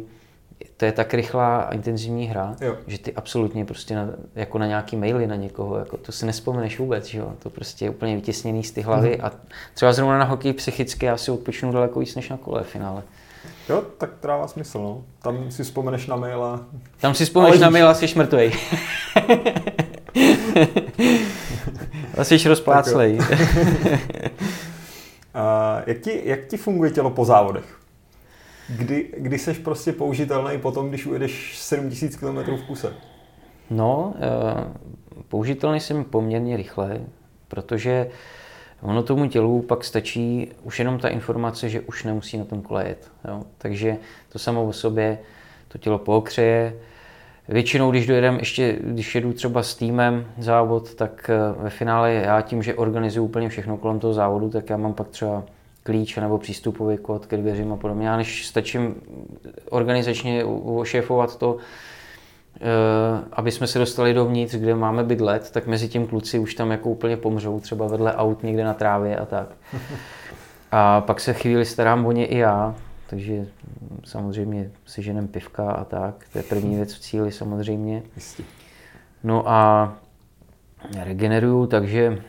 [0.77, 2.77] to je tak rychlá a intenzivní hra, jo.
[2.87, 6.79] že ty absolutně prostě na, jako na nějaký maily na někoho, jako to si nespomeneš
[6.79, 7.33] vůbec, že jo?
[7.43, 9.25] to prostě je úplně vytěsněný z ty hlavy mm.
[9.25, 9.31] a
[9.73, 13.03] třeba zrovna na hokej psychicky já si odpočnu daleko víc než na kole v finále.
[13.69, 15.03] Jo, tak to dává smysl, no.
[15.21, 16.65] Tam si vzpomeneš na mail a...
[16.99, 18.51] Tam si vzpomeneš na mail a jsi mrtvej.
[22.17, 23.17] a jsi rozpláclej.
[23.17, 23.25] uh,
[25.85, 27.79] jak, ti, jak ti funguje tělo po závodech?
[28.69, 32.93] Kdy, kdy seš prostě použitelný potom, když ujedeš 7000 km v kuse?
[33.69, 37.01] No, uh, použitelný jsem poměrně rychle,
[37.47, 38.11] protože uh,
[38.81, 42.87] Ono tomu tělu pak stačí už jenom ta informace, že už nemusí na tom kole
[42.87, 43.11] jet.
[43.27, 43.43] Jo?
[43.57, 43.97] Takže
[44.29, 45.19] to samo o sobě
[45.67, 46.73] to tělo pookřeje.
[47.47, 52.41] Většinou, když dojedem, ještě když jedu třeba s týmem závod, tak eh, ve finále já
[52.41, 55.43] tím, že organizuju úplně všechno kolem toho závodu, tak já mám pak třeba
[55.83, 58.07] klíč nebo přístupový kód ke dveřím a podobně.
[58.07, 58.95] Já než stačím
[59.69, 61.57] organizačně ošéfovat to,
[63.31, 66.89] aby jsme se dostali dovnitř, kde máme bydlet, tak mezi tím kluci už tam jako
[66.89, 69.47] úplně pomřou, třeba vedle aut někde na trávě a tak.
[70.73, 72.75] A pak se chvíli starám o ně i já,
[73.09, 73.47] takže
[74.03, 78.03] samozřejmě si ženem pivka a tak, to je první věc v cíli samozřejmě.
[79.23, 79.93] No a
[81.03, 82.21] regeneruju, takže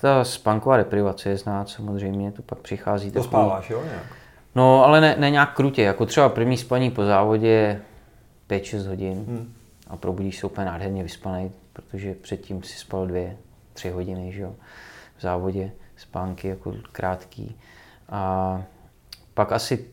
[0.00, 3.10] ta spánková deprivace je znát samozřejmě, to pak přichází.
[3.10, 3.28] To takový...
[3.28, 4.06] spáváš, jo, nějak?
[4.54, 7.80] No, ale ne, ne nějak krutě, jako třeba první spaní po závodě
[8.50, 9.52] 5-6 hodin hmm.
[9.86, 13.36] a probudíš se úplně nádherně vyspaný, protože předtím si spal dvě,
[13.72, 14.54] tři hodiny, že jo,
[15.16, 17.56] v závodě, spánky jako krátký.
[18.08, 18.62] A
[19.34, 19.84] pak asi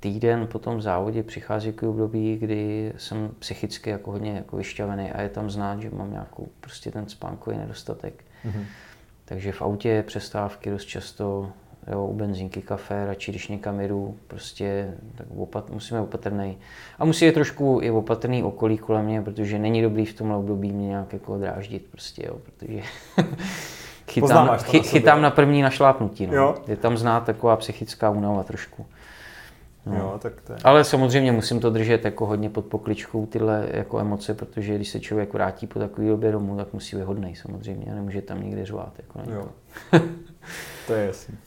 [0.00, 5.22] týden po tom závodě přichází k období, kdy jsem psychicky jako hodně jako vyšťavený a
[5.22, 8.24] je tam znát, že mám nějakou prostě ten spánkový nedostatek.
[8.46, 8.64] Mm-hmm.
[9.24, 11.52] Takže v autě přestávky dost často
[11.92, 16.58] jo, u benzínky kafe, radši když někam jedu, prostě tak opat, musíme opatrný.
[16.98, 20.72] A musí je trošku i opatrný okolí kolem mě, protože není dobrý v tomhle období
[20.72, 22.82] mě nějak jako dráždit, prostě, jo, protože
[24.10, 26.26] chytám, chy, chytám na první našlápnutí.
[26.26, 26.34] No.
[26.34, 26.54] Jo.
[26.66, 28.86] Je tam znát taková psychická únava trošku.
[29.86, 29.96] No.
[29.96, 30.58] Jo, tak to je.
[30.64, 35.00] Ale samozřejmě musím to držet jako hodně pod pokličkou tyhle jako emoce, protože když se
[35.00, 38.66] člověk vrátí po takové době domů, tak musí být hodnej samozřejmě a nemůže tam nikde
[38.66, 38.92] řvát.
[38.98, 39.48] Jako jo.
[40.86, 41.38] to je jasný.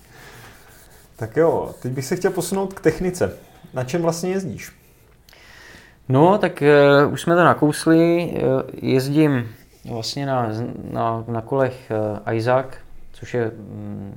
[1.21, 3.37] Tak jo, teď bych se chtěl posunout k technice.
[3.73, 4.71] Na čem vlastně jezdíš?
[6.09, 6.63] No, tak
[7.05, 8.31] uh, už jsme to nakousli.
[8.33, 9.49] Uh, jezdím
[9.91, 10.49] vlastně na,
[10.91, 11.91] na, na kolech
[12.27, 12.65] uh, Isaac,
[13.11, 14.13] což je um,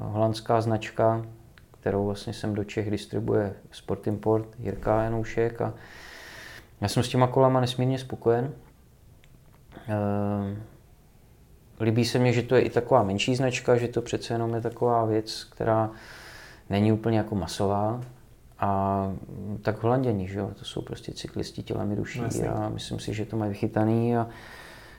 [0.00, 1.26] holandská značka,
[1.80, 5.60] kterou vlastně sem do Čech distribuje Sport Import, Jirka Janoušek.
[5.60, 5.74] A
[6.80, 8.52] já jsem s těma kolama nesmírně spokojen.
[9.88, 10.58] Uh,
[11.80, 14.60] líbí se mi, že to je i taková menší značka, že to přece jenom je
[14.60, 15.90] taková věc, která
[16.70, 18.00] není úplně jako masová.
[18.58, 19.12] A
[19.62, 22.48] tak Holanděni, že jo, to jsou prostě cyklisti tělem i duší Jasně.
[22.48, 24.26] a myslím si, že to mají vychytaný a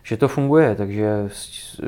[0.03, 1.29] že to funguje, takže
[1.83, 1.85] eh,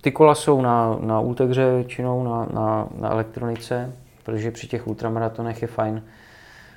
[0.00, 3.92] ty kola jsou na, na Ultegře většinou, na, na, na elektronice,
[4.24, 6.02] protože při těch ultramaratonech je fajn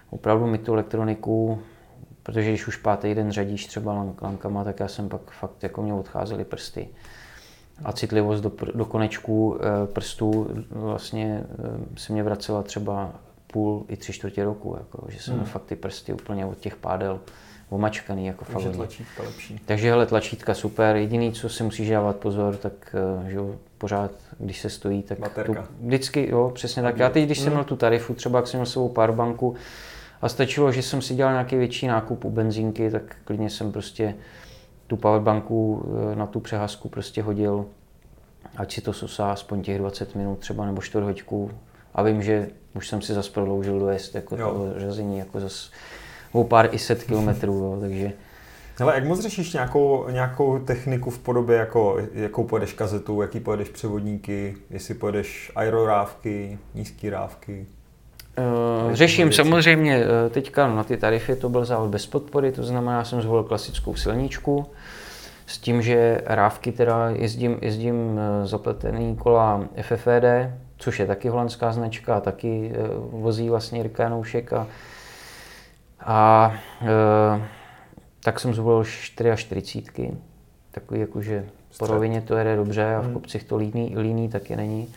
[0.10, 1.60] opravdu mít tu elektroniku,
[2.24, 5.94] protože když už pátý den řadíš třeba lankama, tak já jsem pak fakt jako mě
[5.94, 6.90] odcházely prsty
[7.84, 13.12] a citlivost do, do konečků eh, prstů vlastně eh, se mě vracela třeba
[13.48, 15.46] půl i tři čtvrtě roku, jako, že jsem hmm.
[15.46, 17.20] fakt ty prsty úplně od těch pádel
[17.70, 19.60] omačkaný jako Takže tlačítka lepší.
[19.66, 20.96] Takže hele, tlačítka super.
[20.96, 22.96] Jediný, co si musíš dávat pozor, tak
[23.26, 27.00] eh, že jo, pořád, když se stojí, tak tu, vždycky, jo, přesně tak.
[27.00, 27.54] Já teď, když jsem hmm.
[27.54, 29.56] měl tu tarifu, třeba jak jsem měl svou powerbanku
[30.22, 34.16] a stačilo, že jsem si dělal nějaký větší nákup u benzínky, tak klidně jsem prostě
[34.88, 37.66] tu powerbanku eh, na tu přehazku prostě hodil,
[38.58, 41.52] ať si to susá aspoň těch 20 minut třeba nebo čtvrt hoďku
[41.94, 45.72] A vím, že už jsem si zase prodloužil dojezd jako to řazení, jako zase
[46.32, 48.14] o pár i set kilometrů, jo, takže...
[48.80, 53.70] Ale jak moc řešíš nějakou, nějakou techniku v podobě, jako, jakou pojedeš kazetu, jaký pojedeš
[53.70, 57.68] převodníky, jestli pojedeš aerorávky, nízké rávky?
[58.38, 62.98] Uh, řeším samozřejmě eh, teďka na ty tarify, to byl závod bez podpory, to znamená,
[62.98, 64.66] já jsem zvolil klasickou silničku,
[65.46, 71.72] s tím, že rávky teda jezdím, jezdím eh, zapletený kola FFVD, což je taky holandská
[71.72, 72.74] značka, taky
[73.12, 74.68] vozí vlastně Jirka Janoušek a,
[76.00, 76.54] a
[78.24, 80.12] tak jsem zvolil 44,
[80.72, 81.46] takový jakože
[81.80, 83.14] po rovině to jede dobře a v hmm.
[83.14, 84.94] kopcích to líní, líní taky není.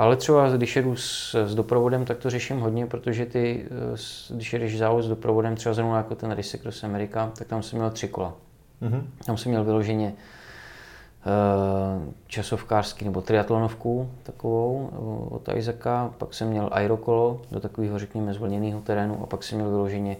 [0.00, 4.52] Ale třeba když jedu s, s doprovodem, tak to řeším hodně, protože ty, eh, když
[4.52, 7.90] jedeš závod s doprovodem, třeba zrovna jako ten Race Cross America, tak tam jsem měl
[7.90, 8.34] tři kola.
[8.82, 9.02] Mm-hmm.
[9.26, 16.68] Tam jsem měl vyloženě uh, časovkářský nebo triatlonovku takovou eh, od Isaaca, pak jsem měl
[16.72, 20.16] aerokolo do takového, řekněme, zvlněného terénu a pak jsem měl vyloženě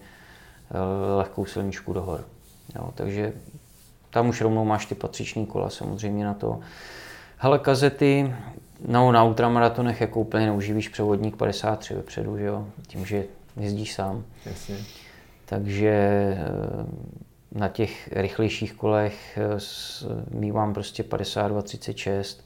[1.17, 2.25] lehkou silničku do hor.
[2.77, 3.33] Jo, takže
[4.11, 6.61] tam už rovnou máš ty patřiční kola samozřejmě na to.
[7.37, 8.35] Hele, kazety,
[8.89, 13.25] no na ultramaratonech jako úplně neuživíš převodník 53 vepředu, že jo, tím, že
[13.57, 14.25] jezdíš sám.
[14.47, 14.77] Jasně.
[15.45, 16.39] Takže eh,
[17.53, 19.59] na těch rychlejších kolech eh,
[20.31, 22.45] mývám prostě 52, 36.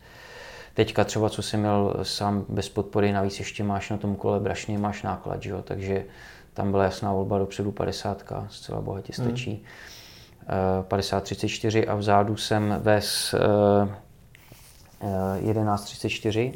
[0.74, 4.78] Teďka třeba, co jsem měl sám bez podpory, navíc ještě máš na tom kole brašně,
[4.78, 5.62] máš náklad, že jo?
[5.62, 6.04] takže
[6.54, 9.50] tam byla jasná volba dopředu 50, zcela bohatě stačí.
[9.50, 9.62] Hmm.
[10.88, 13.34] 50-34 a vzadu jsem ves
[15.40, 16.52] 11.34.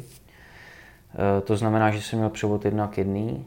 [1.43, 3.45] To znamená, že jsem měl převod jedna k jedný.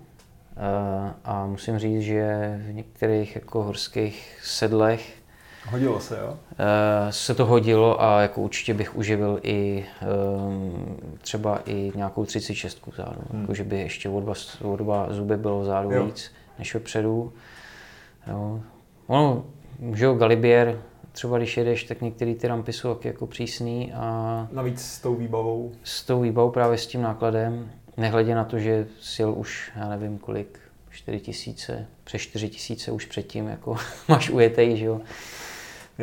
[0.57, 5.23] Eh, a musím říct, že v některých jako horských sedlech
[5.71, 6.37] Hodilo se, jo?
[6.59, 9.85] Eh, se to hodilo a jako určitě bych uživil i
[11.21, 13.21] třeba i nějakou 36 vzadu.
[13.33, 13.41] Hmm.
[13.41, 16.05] Jako, že by ještě o dva, o dva zuby bylo vzadu jo.
[16.05, 17.33] víc než vepředu.
[18.27, 18.61] Jo.
[19.07, 19.45] Ono
[19.95, 20.79] že jo, Galibier,
[21.13, 24.49] třeba když jedeš, tak některé ty rampy jsou jako přísný a...
[24.53, 25.73] Navíc s tou výbavou.
[25.85, 30.19] S tou výbavou právě s tím nákladem, nehledě na to, že sil už, já nevím
[30.19, 30.59] kolik,
[30.91, 33.77] 4 tisíce, přes 4 tisíce už předtím, jako
[34.09, 35.01] máš ujetej, že jo.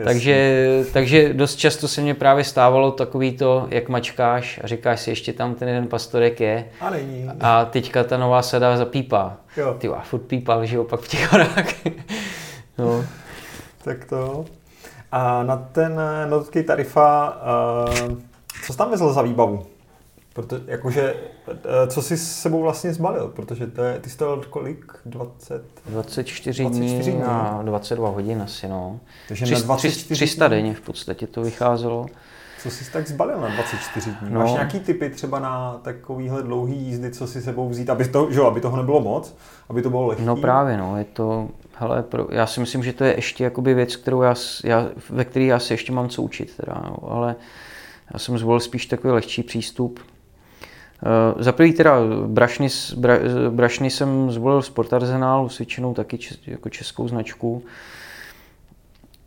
[0.03, 5.10] Takže, takže dost často se mě právě stávalo takový to, jak mačkáš a říkáš si,
[5.10, 6.66] ještě tam ten jeden pastorek je.
[6.82, 7.30] A není.
[7.39, 9.38] A teďka ta nová sada zapípá.
[9.57, 9.76] Jo.
[9.80, 11.86] Ty a furt pípal, že jo, pak v těch horách.
[12.78, 13.05] no
[13.84, 14.45] tak to.
[15.12, 17.38] A na ten notky tarifa,
[18.10, 18.18] uh,
[18.66, 19.66] co jsi tam vezl za výbavu?
[20.34, 21.16] Protože, jakože,
[21.47, 23.28] eh, co jsi s sebou vlastně zbalil?
[23.28, 24.93] Protože to je, ty jsi to kolik?
[25.05, 25.64] 20?
[25.86, 28.99] 24, 24 dní a 22 hodin asi, no.
[29.28, 32.05] Takže 3, na 24 300 denně v podstatě to vycházelo.
[32.64, 34.34] Co jsi tak zbalil na 24 dní?
[34.34, 34.39] No.
[34.39, 38.41] Máš nějaký typy třeba na takovýhle dlouhý jízdy, co si sebou vzít, aby, to, že,
[38.41, 39.36] aby toho nebylo moc,
[39.70, 40.24] aby to bylo lehké?
[40.24, 41.47] No právě, no, je to,
[41.80, 45.26] hele, pro, já si myslím, že to je ještě jakoby věc, kterou já, já, ve
[45.26, 47.36] které já se ještě mám co učit, teda, no, ale
[48.14, 50.00] já jsem zvolil spíš takový lehčí přístup.
[50.00, 51.96] Uh, za prvý teda
[52.28, 52.68] brašny,
[52.98, 53.18] bra,
[53.50, 57.64] brašny jsem zvolil Sport Arsenal, s většinou taky čes, jako českou značku.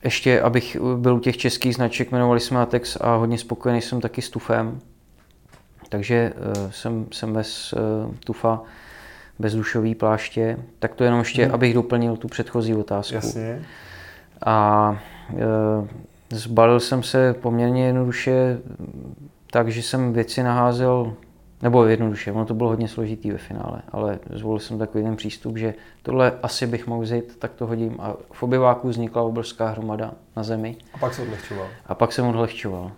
[0.05, 4.22] Ještě, abych byl u těch českých značek, jmenovali jsme Atex a hodně spokojený jsem taky
[4.22, 4.80] s Tufem.
[5.88, 8.61] Takže uh, jsem, jsem bez uh, Tufa
[9.43, 11.55] bezdušový pláště, tak to jenom ještě, hmm.
[11.55, 13.14] abych doplnil tu předchozí otázku.
[13.14, 13.62] Jasně.
[14.47, 14.99] A
[15.30, 18.59] e, zbalil jsem se poměrně jednoduše
[19.51, 21.12] tak, že jsem věci naházel,
[21.62, 25.57] nebo jednoduše, ono to bylo hodně složitý ve finále, ale zvolil jsem takový ten přístup,
[25.57, 27.97] že tohle asi bych mohl vzít, tak to hodím.
[27.99, 30.76] A v obyváku vznikla obrovská hromada na zemi.
[30.95, 31.66] A pak se odlehčoval.
[31.86, 32.93] A pak jsem odlehčoval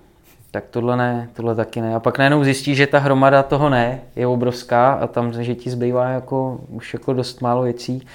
[0.55, 1.95] tak tohle ne, tohle taky ne.
[1.95, 5.71] A pak najednou zjistí, že ta hromada toho ne, je obrovská a tam, že ti
[5.71, 8.07] zbývá jako, už jako dost málo věcí.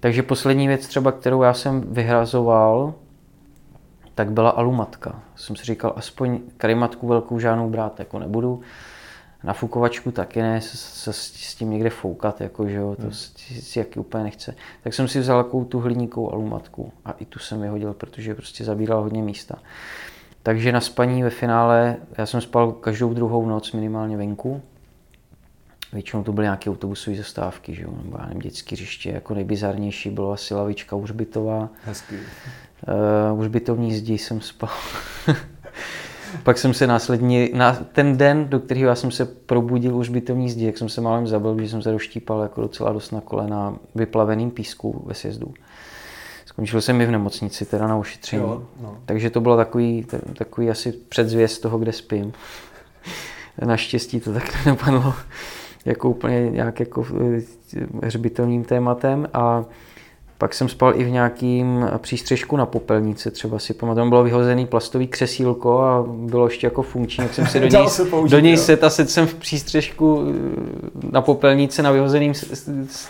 [0.00, 2.94] Takže poslední věc třeba, kterou já jsem vyhrazoval,
[4.14, 5.22] tak byla alumatka.
[5.36, 8.60] Jsem si říkal, aspoň karimatku velkou žádnou brát jako nebudu.
[9.42, 13.12] Na fukovačku taky ne, se, se s tím někde foukat, jako, že jo, to hmm.
[13.12, 14.54] si, si jaký úplně nechce.
[14.82, 18.64] Tak jsem si vzal takovou tu hliníkovou alumatku a i tu jsem vyhodil, protože prostě
[18.64, 19.58] zabíral hodně místa.
[20.44, 24.62] Takže na spaní ve finále, já jsem spal každou druhou noc minimálně venku.
[25.92, 27.94] Většinou to byly nějaké autobusové zastávky, že jo?
[28.04, 29.10] nebo já nevím, dětské hřiště.
[29.10, 31.68] Jako nejbizarnější bylo asi lavička Užbitová.
[31.84, 32.14] Hezký.
[32.14, 34.70] Uh, Užbitovní zdi jsem spal.
[36.42, 40.50] Pak jsem se následně, na ten den, do kterého já jsem se probudil už bytovní
[40.50, 43.76] zdi, jak jsem se málem zabil, že jsem se doštípal jako docela dost na kolena
[43.94, 45.54] vyplaveným písku ve sjezdu.
[46.54, 48.42] Skončil jsem i v nemocnici, teda na ošetření.
[48.42, 48.98] Jo, no.
[49.04, 50.06] Takže to bylo takový,
[50.38, 52.32] takový asi předzvěst toho, kde spím.
[53.64, 55.14] Naštěstí to tak nedopadlo.
[55.84, 57.06] jako úplně nějak jako
[58.02, 59.64] hřbitovním tématem a
[60.38, 65.06] pak jsem spal i v nějakým přístřežku na popelnici, třeba si pamatuju, bylo vyhozený plastový
[65.06, 68.84] křesílko a bylo ještě jako funkční, jak jsem si do něj, použít, do něj set
[68.84, 72.32] a set jsem v přístřežku eh, na popelnici na vyhozeným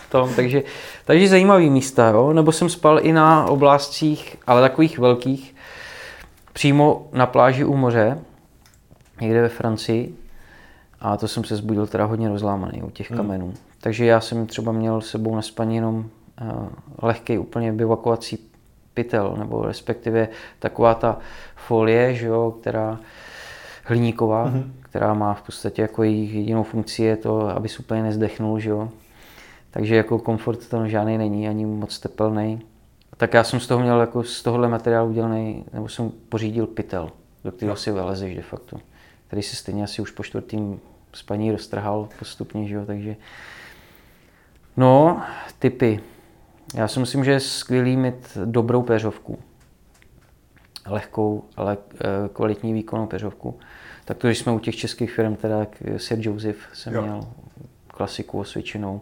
[0.09, 0.63] tom, takže,
[1.05, 2.33] takže zajímavý místa, jo?
[2.33, 5.55] nebo jsem spal i na oblázcích, ale takových velkých,
[6.53, 8.19] přímo na pláži u moře,
[9.21, 10.15] někde ve Francii,
[10.99, 13.17] a to jsem se zbudil teda hodně rozlámaný u těch hmm.
[13.17, 13.53] kamenů.
[13.81, 16.24] Takže já jsem třeba měl s sebou na spaní jenom Eh,
[17.01, 18.39] lehký úplně bivakovací
[18.93, 20.27] pytel, nebo respektive
[20.59, 21.19] taková ta
[21.55, 22.99] folie, že jo, která
[23.83, 24.71] hliníková, mm-hmm.
[24.81, 28.69] která má v podstatě jako její jedinou funkci je to, aby se úplně nezdechnul, že
[28.69, 28.89] jo.
[29.71, 32.61] Takže jako komfort to žádný není, ani moc tepelný.
[33.17, 37.09] Tak já jsem z toho měl jako z tohohle materiálu udělaný, nebo jsem pořídil pytel,
[37.43, 38.77] do kterého si vylezeš de facto.
[39.27, 40.79] Který si stejně asi už po čtvrtým
[41.13, 43.15] spaní roztrhal postupně, že jo, takže
[44.77, 45.21] No,
[45.59, 45.99] typy.
[46.75, 49.39] Já si myslím, že je skvělý mít dobrou peřovku.
[50.85, 53.59] Lehkou, ale eh, kvalitní výkonnou peřovku.
[54.05, 57.01] Tak to, když jsme u těch českých firm, teda jak Sir Joseph jsem jo.
[57.01, 57.27] měl
[57.87, 59.01] klasiku osvědčenou,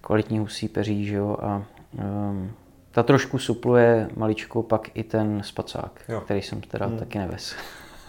[0.00, 2.52] kvalitní husí peří, že jo, a um,
[2.90, 6.20] ta trošku supluje maličko pak i ten spacák, jo.
[6.20, 6.98] který jsem teda hmm.
[6.98, 7.54] taky neves.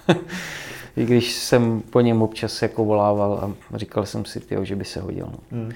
[0.95, 4.85] I když jsem po něm občas jako volával a říkal jsem si, tyjo, že by
[4.85, 5.29] se hodil.
[5.31, 5.39] No.
[5.51, 5.71] Hmm.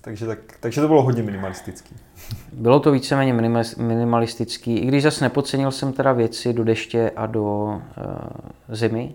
[0.00, 1.96] Takže, tak, takže to bylo hodně minimalistický.
[2.52, 3.32] Bylo to víceméně
[3.76, 7.80] minimalistický, i když zase nepodcenil jsem teda věci do deště a do uh,
[8.68, 9.12] zimy,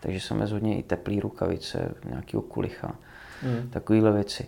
[0.00, 2.94] takže jsem vezl hodně i teplý rukavice, nějaký kulicha,
[3.42, 3.70] mm.
[3.70, 4.46] takovéhle věci.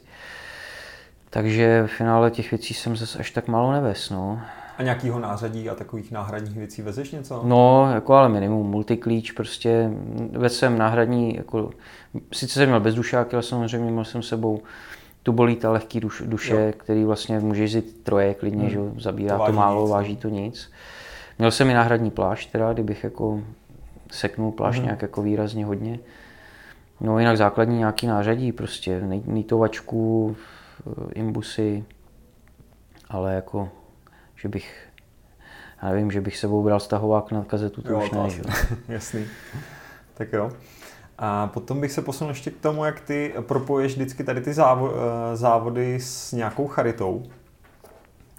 [1.31, 4.41] Takže v finále těch věcí jsem zase až tak málo neves, no.
[4.79, 7.43] A nějakýho nářadí a takových náhradních věcí vezeš něco?
[7.45, 9.91] No, jako ale minimum, multiklíč, prostě
[10.31, 11.71] vezl jsem náhradní, jako,
[12.33, 14.63] sice jsem měl bezdušáky, ale samozřejmě měl jsem sebou
[15.27, 16.73] tu bolí ta lehký duš, duše, jo.
[16.77, 18.71] který vlastně může jít troje klidně, hmm.
[18.71, 19.91] že zabírá to, to málo, nic.
[19.91, 20.73] váží to nic.
[21.39, 23.43] Měl jsem i náhradní plášť, teda, kdybych jako
[24.11, 24.85] seknul plášť hmm.
[24.85, 25.99] nějak jako výrazně hodně.
[27.01, 30.37] No jinak základní nějaký nářadí, prostě nýtovačku,
[31.15, 31.85] imbusy,
[33.09, 33.69] ale jako,
[34.37, 34.89] že bych,
[35.83, 38.43] já nevím, že bych sebou bral stahovák na kazetu, to jo, už ne, že?
[38.89, 39.25] Jasný.
[40.15, 40.51] Tak jo.
[41.19, 44.93] A potom bych se posunul ještě k tomu, jak ty propoješ vždycky tady ty závo-
[44.93, 47.23] eh, závody s nějakou charitou.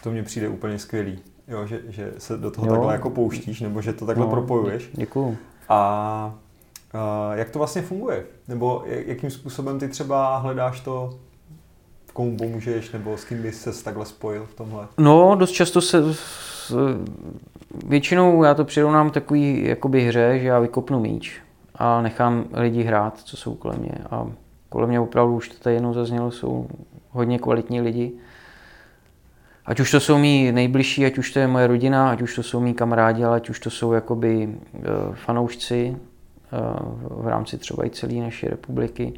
[0.04, 2.74] To mně přijde úplně skvělý, jo, že, že se do toho jo.
[2.74, 4.90] takhle jako pouštíš, nebo že to takhle no, propojuješ.
[4.94, 5.38] Děkuju.
[5.70, 6.36] A,
[6.94, 8.24] a jak to vlastně funguje?
[8.48, 11.20] Nebo jakým způsobem ty třeba hledáš to,
[12.14, 14.88] komu pomůžeš, nebo s kým bys se takhle spojil v tomhle?
[14.98, 16.04] No, dost často se
[17.86, 21.42] většinou já to přirovnám takový jakoby hře, že já vykopnu míč
[21.78, 23.98] a nechám lidi hrát, co jsou kolem mě.
[24.12, 24.28] A
[24.70, 26.68] kolem mě opravdu, už to tady jednou zaznělo, jsou
[27.10, 28.12] hodně kvalitní lidi.
[29.66, 32.44] Ať už to jsou mý nejbližší, ať už to je moje rodina, ať už to
[32.44, 34.82] jsou mý kamarádi, ale ať už to jsou jakoby uh,
[35.16, 39.14] fanoušci uh, v rámci třeba i celé naší republiky,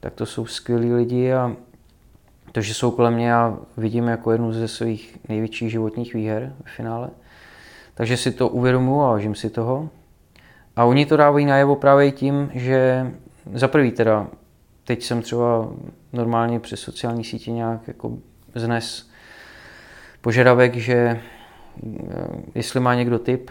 [0.00, 1.56] tak to jsou skvělí lidi a
[2.52, 6.70] to, že jsou kolem mě, já vidím jako jednu ze svých největších životních výher v
[6.70, 7.10] finále.
[7.94, 9.88] Takže si to uvědomuji a vážím si toho.
[10.76, 13.10] A oni to dávají najevo právě tím, že
[13.54, 14.26] za prvý teda,
[14.84, 15.68] teď jsem třeba
[16.12, 18.18] normálně přes sociální sítě nějak jako
[18.54, 19.10] znes
[20.20, 21.20] požadavek, že eh,
[22.54, 23.50] jestli má někdo tip,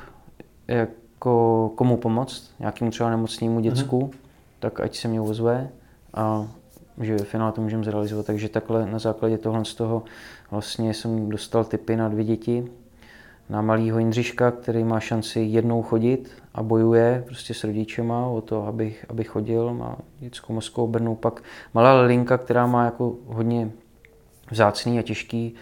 [0.67, 4.17] jako komu pomoct, nějakému třeba nemocnému děcku, mm-hmm.
[4.59, 5.69] tak ať se mě ozve
[6.13, 6.47] a
[7.01, 8.25] že v finále to můžeme zrealizovat.
[8.25, 10.03] Takže takhle na základě tohle z toho
[10.51, 12.71] vlastně jsem dostal tipy na dvě děti,
[13.49, 18.67] na malýho Jindřiška, který má šanci jednou chodit a bojuje prostě s rodičema o to,
[18.67, 21.43] aby, aby chodil, má dětskou mozkovou brnu, pak
[21.73, 23.71] malá Linka, která má jako hodně
[24.51, 25.55] vzácný a těžký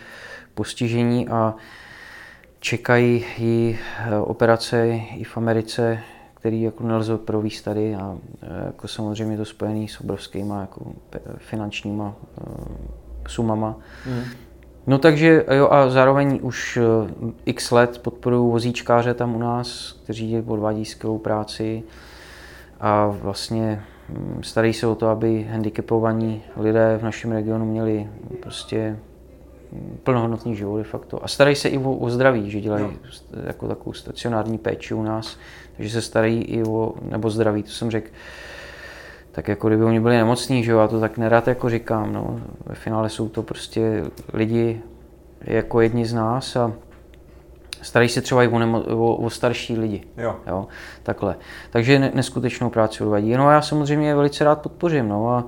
[0.53, 1.55] postižení a
[2.59, 5.99] čekají ji eh, operace i v Americe,
[6.33, 10.93] který jako nelze províst tady a eh, jako samozřejmě to spojený s obrovskýma jako
[11.37, 12.43] finančníma eh,
[13.27, 13.77] sumama.
[14.05, 14.23] Mm.
[14.88, 20.43] No takže jo a zároveň už eh, x let podporují vozíčkáře tam u nás, kteří
[20.47, 21.84] odvádí skvělou práci
[22.80, 28.07] a vlastně hm, starají se o to, aby handicapovaní lidé v našem regionu měli
[28.41, 28.99] prostě
[29.71, 31.23] hm, plnohodnotný život de facto.
[31.23, 32.91] A starají se i o, o zdraví, že dělají no.
[33.45, 35.38] jako takovou stacionární péči u nás,
[35.77, 38.09] takže se starají i o, nebo zdraví, to jsem řekl,
[39.39, 42.39] tak jako kdyby oni byli nemocní, že jo, já to tak nerad jako říkám, no.
[42.65, 44.81] Ve finále jsou to prostě lidi
[45.41, 46.73] jako jedni z nás a
[47.81, 50.03] starají se třeba i o, nemo- o, o starší lidi.
[50.17, 50.35] Jo.
[50.47, 50.67] jo.
[51.03, 51.35] Takhle.
[51.69, 53.33] Takže neskutečnou práci odvadí.
[53.33, 55.09] No a já samozřejmě je velice rád podpořím.
[55.09, 55.45] No a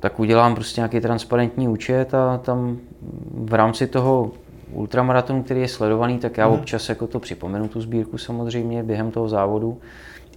[0.00, 2.78] tak udělám prostě nějaký transparentní účet a tam
[3.30, 4.30] v rámci toho
[4.72, 6.54] ultramaratonu, který je sledovaný, tak já hmm.
[6.54, 9.80] občas jako to připomenu tu sbírku samozřejmě během toho závodu.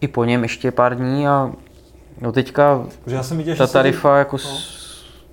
[0.02, 1.52] I po něm ještě pár dní a
[2.22, 4.20] no teďka já jsem viděl, ta tarifa jsi...
[4.20, 4.60] jako no.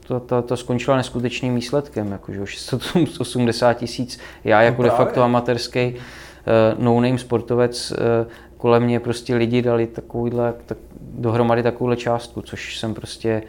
[0.07, 4.18] to, to, to, skončila neskutečným výsledkem, jakože 680 tisíc.
[4.45, 7.97] Já jako no de facto amatérský uh, no-name sportovec uh,
[8.64, 13.43] kolem mě prostě lidi dali takovýhle, tak, dohromady takovouhle částku, což jsem prostě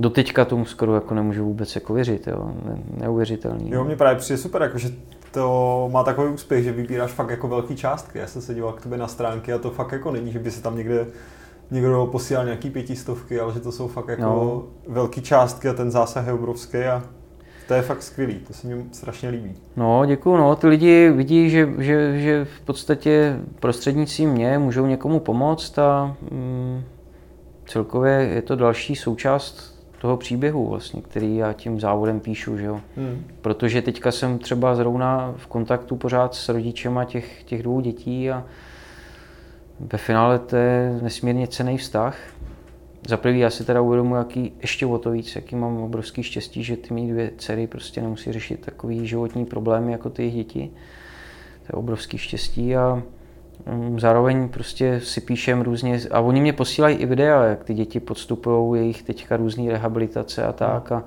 [0.00, 2.52] doteďka tomu skoro jako nemůžu vůbec jako věřit, jo.
[2.64, 3.70] Ne, neuvěřitelný.
[3.70, 4.88] Jo, mě právě přijde super, jako, že
[5.30, 8.18] to má takový úspěch, že vybíráš fakt jako velký částky.
[8.18, 10.50] Já jsem se díval k tobě na stránky a to fakt jako není, že by
[10.50, 11.06] se tam někde
[11.70, 14.62] někdo posílal nějaký pětistovky, ale že to jsou fakt jako no.
[14.88, 17.02] velký částky a ten zásah je obrovský a
[17.68, 19.54] to je fakt skvělý, to se mi strašně líbí.
[19.76, 20.36] No, děkuju.
[20.36, 26.16] No, ty lidi vidí, že, že, že v podstatě prostřednictvím mě můžou někomu pomoct a
[26.30, 26.82] mm,
[27.66, 32.58] celkově je to další součást toho příběhu, vlastně, který já tím závodem píšu.
[32.58, 32.80] Že jo?
[32.96, 33.24] Hmm.
[33.40, 38.44] Protože teďka jsem třeba zrovna v kontaktu pořád s rodičema těch, těch dvou dětí a
[39.80, 42.16] ve finále to je nesmírně cený vztah.
[43.08, 46.64] Za prvý já si teda uvědomuji, jaký ještě o to víc, jaký mám obrovský štěstí,
[46.64, 50.70] že ty mý dvě dcery prostě nemusí řešit takový životní problémy jako ty jejich děti.
[51.66, 53.02] To je obrovský štěstí a
[53.66, 58.00] mm, zároveň prostě si píšem různě, a oni mě posílají i videa, jak ty děti
[58.00, 60.92] podstupují jejich teďka různé rehabilitace a tak.
[60.92, 61.04] A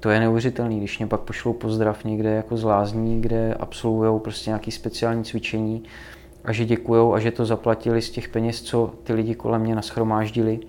[0.00, 4.50] to je neuvěřitelný, když mě pak pošlou pozdrav někde jako z lázní, kde absolvují prostě
[4.50, 5.82] nějaké speciální cvičení
[6.44, 9.74] a že děkujou a že to zaplatili z těch peněz, co ty lidi kolem mě
[9.74, 10.60] naschromáždili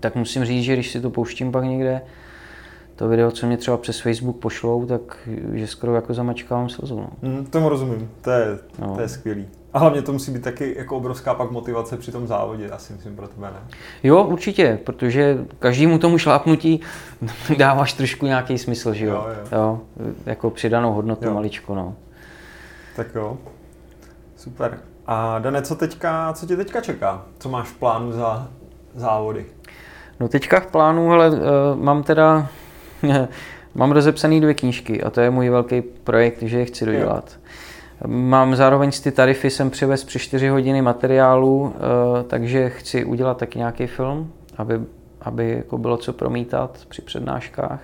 [0.00, 2.02] tak musím říct, že když si to pouštím pak někde,
[2.96, 5.18] to video, co mě třeba přes Facebook pošlou, tak
[5.52, 6.96] že skoro jako zamačkávám slzu.
[6.96, 7.08] No.
[7.28, 8.94] Mm, tomu rozumím, to je, no.
[8.94, 9.46] to je skvělý.
[9.72, 13.16] A hlavně to musí být taky jako obrovská pak motivace při tom závodě, asi myslím
[13.16, 13.76] pro tebe, ne?
[14.02, 16.80] Jo, určitě, protože každému tomu šlápnutí
[17.58, 19.14] dáváš trošku nějaký smysl, že jo?
[19.14, 19.58] jo, jo.
[19.58, 19.80] jo
[20.26, 21.34] jako přidanou hodnotu jo.
[21.34, 21.96] maličko, no.
[22.96, 23.38] Tak jo,
[24.44, 24.78] super.
[25.06, 27.24] A Dane, co teďka, co tě teďka čeká?
[27.38, 28.48] Co máš v plánu za
[28.94, 29.46] závody?
[30.20, 31.38] No teďka v plánu, ale uh,
[31.74, 32.48] mám teda,
[33.74, 37.38] mám rozepsaný dvě knížky a to je můj velký projekt, že je chci dodělat.
[38.00, 38.08] Jo.
[38.08, 41.72] Mám zároveň z ty tarify jsem přivez při 4 hodiny materiálu, uh,
[42.26, 44.80] takže chci udělat taky nějaký film, aby,
[45.20, 47.80] aby jako bylo co promítat při přednáškách.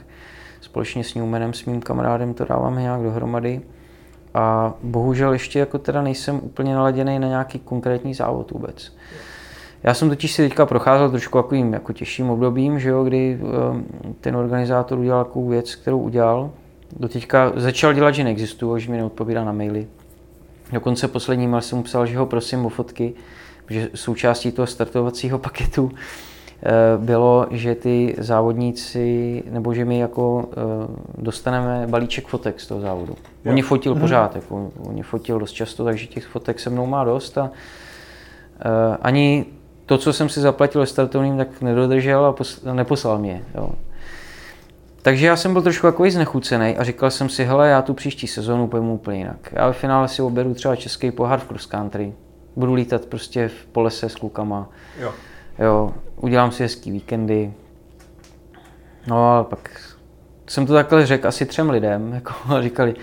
[0.61, 3.61] Společně s Newmanem, s mým kamarádem to dáváme nějak dohromady.
[4.35, 8.93] A bohužel ještě jako teda nejsem úplně naladěný na nějaký konkrétní závod vůbec.
[9.83, 13.85] Já jsem totiž si teďka procházel trošku takovým jako těžším obdobím, že jo, kdy ehm,
[14.21, 16.51] ten organizátor udělal takovou věc, kterou udělal.
[16.97, 19.87] Do teďka začal dělat, že neexistuje, že mi neodpovídá na maily.
[20.73, 23.15] Dokonce poslední mail jsem mu psal, že ho prosím o fotky,
[23.71, 25.93] že součástí toho startovacího paketu
[26.97, 30.55] bylo, že ty závodníci, nebo že my jako eh,
[31.19, 33.17] dostaneme balíček fotek z toho závodu.
[33.45, 33.53] Jo.
[33.53, 34.01] Oni fotil mhm.
[34.01, 37.51] pořád, jako, oni fotil dost často, takže těch fotek se mnou má dost a
[38.61, 39.47] eh, ani
[39.87, 43.45] to, co jsem si zaplatil startovním, tak nedodržel a, pos- a neposlal mě.
[43.55, 43.71] Jo.
[45.03, 48.27] Takže já jsem byl trošku takový znechucený a říkal jsem si, hele, já tu příští
[48.27, 49.53] sezónu pojmu úplně jinak.
[49.53, 52.13] Já ve finále si oberu třeba český pohár v cross country.
[52.57, 54.69] Budu lítat prostě v polese s klukama.
[55.01, 55.13] Jo.
[55.59, 55.95] jo.
[56.23, 57.53] Udělám si hezký víkendy.
[59.07, 59.81] No a pak
[60.47, 62.95] jsem to takhle řekl asi třem lidem, jako a říkali,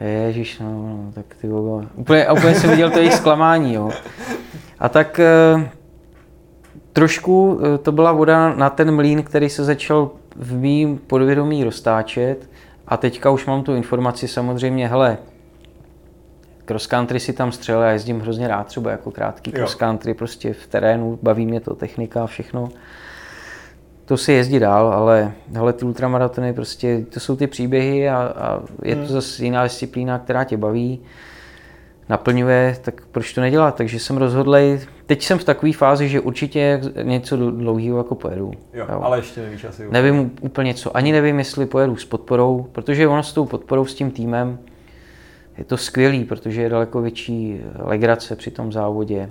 [0.00, 1.48] Ježíš, no, no tak ty
[1.94, 3.90] úplně, úplně jsem viděl to jejich zklamání, jo.
[4.78, 5.70] A tak eh,
[6.92, 12.50] trošku eh, to byla voda na ten mlín, který se začal v mým podvědomí roztáčet
[12.86, 15.18] a teďka už mám tu informaci samozřejmě, hele,
[16.70, 20.52] cross country si tam střel, já jezdím hrozně rád třeba jako krátký cross country, prostě
[20.52, 22.68] v terénu, baví mě to technika a všechno.
[24.04, 28.60] To si jezdí dál, ale hele, ty ultramaratony prostě, to jsou ty příběhy a, a
[28.84, 29.10] je to hmm.
[29.10, 31.00] zase jiná disciplína, která tě baví
[32.08, 33.74] naplňuje, tak proč to nedělat?
[33.74, 38.52] Takže jsem rozhodlý, teď jsem v takové fázi, že určitě něco dlouhého jako pojedu.
[38.72, 39.00] Jo, jo.
[39.02, 39.86] ale ještě nevíš asi.
[39.90, 43.94] Nevím úplně co, ani nevím, jestli pojedu s podporou, protože ono s tou podporou, s
[43.94, 44.58] tím týmem,
[45.60, 49.30] je to skvělý, protože je daleko větší legrace při tom závodě,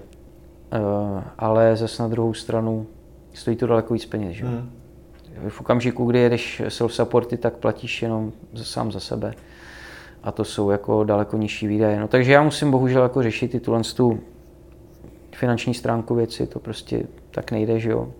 [0.73, 2.87] uh, ale zase na druhou stranu
[3.33, 4.35] stojí to daleko víc peněz.
[4.35, 4.45] Že?
[4.45, 4.71] Hmm.
[5.49, 9.33] V okamžiku, kdy jedeš self-supporty, tak platíš jenom sám za sebe
[10.23, 11.99] a to jsou jako daleko nižší výdaje.
[11.99, 14.19] No, takže já musím bohužel jako řešit i tuhle tu
[15.35, 18.11] finanční stránku věci, to prostě tak nejde, že jo.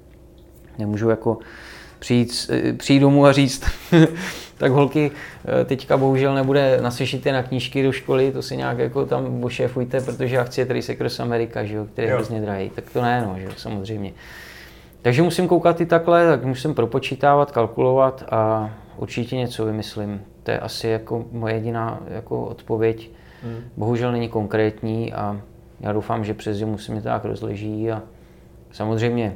[0.77, 1.37] Nemůžu jako
[1.99, 3.63] přijít, přijít domů a říct,
[4.59, 5.11] tak holky,
[5.65, 10.35] teďka bohužel nebude nasešité na knížky do školy, to si nějak jako tam ošéfujte, protože
[10.35, 12.69] já chci je tady se Cross Amerika, že jo, který je hrozně drahý.
[12.69, 14.13] Tak to ne, no, že jo, samozřejmě.
[15.01, 20.21] takže musím koukat i takhle, tak musím propočítávat, kalkulovat a určitě něco vymyslím.
[20.43, 23.09] To je asi jako moje jediná jako odpověď.
[23.43, 23.59] Hmm.
[23.77, 25.41] Bohužel není konkrétní a
[25.79, 28.01] já doufám, že přes zimu se mi tak rozleží a
[28.71, 29.33] samozřejmě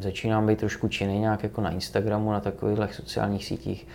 [0.00, 3.86] začínám být trošku činný nějak jako na Instagramu, na takových sociálních sítích.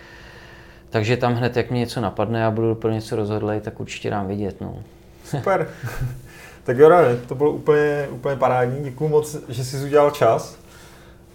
[0.90, 4.26] Takže tam hned, jak mě něco napadne a budu pro něco rozhodlej, tak určitě dám
[4.26, 4.60] vidět.
[4.60, 4.82] No.
[5.24, 5.68] Super.
[6.64, 6.90] tak jo,
[7.28, 8.84] to bylo úplně, úplně parádní.
[8.84, 10.58] Děkuji moc, že jsi udělal čas.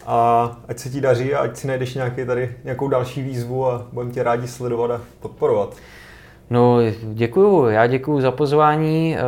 [0.05, 3.87] A ať se ti daří a ať si najdeš nějaký tady, nějakou další výzvu a
[3.91, 5.75] budeme tě rádi sledovat a podporovat.
[6.51, 6.77] No,
[7.13, 7.65] děkuju.
[7.65, 9.21] Já děkuju za pozvání eh,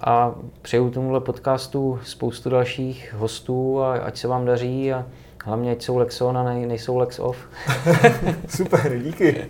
[0.00, 5.06] a přeju tomuhle podcastu spoustu dalších hostů a ať se vám daří a
[5.44, 7.36] hlavně ať jsou Lex on a nejsou Lex off.
[8.48, 9.46] Super, díky.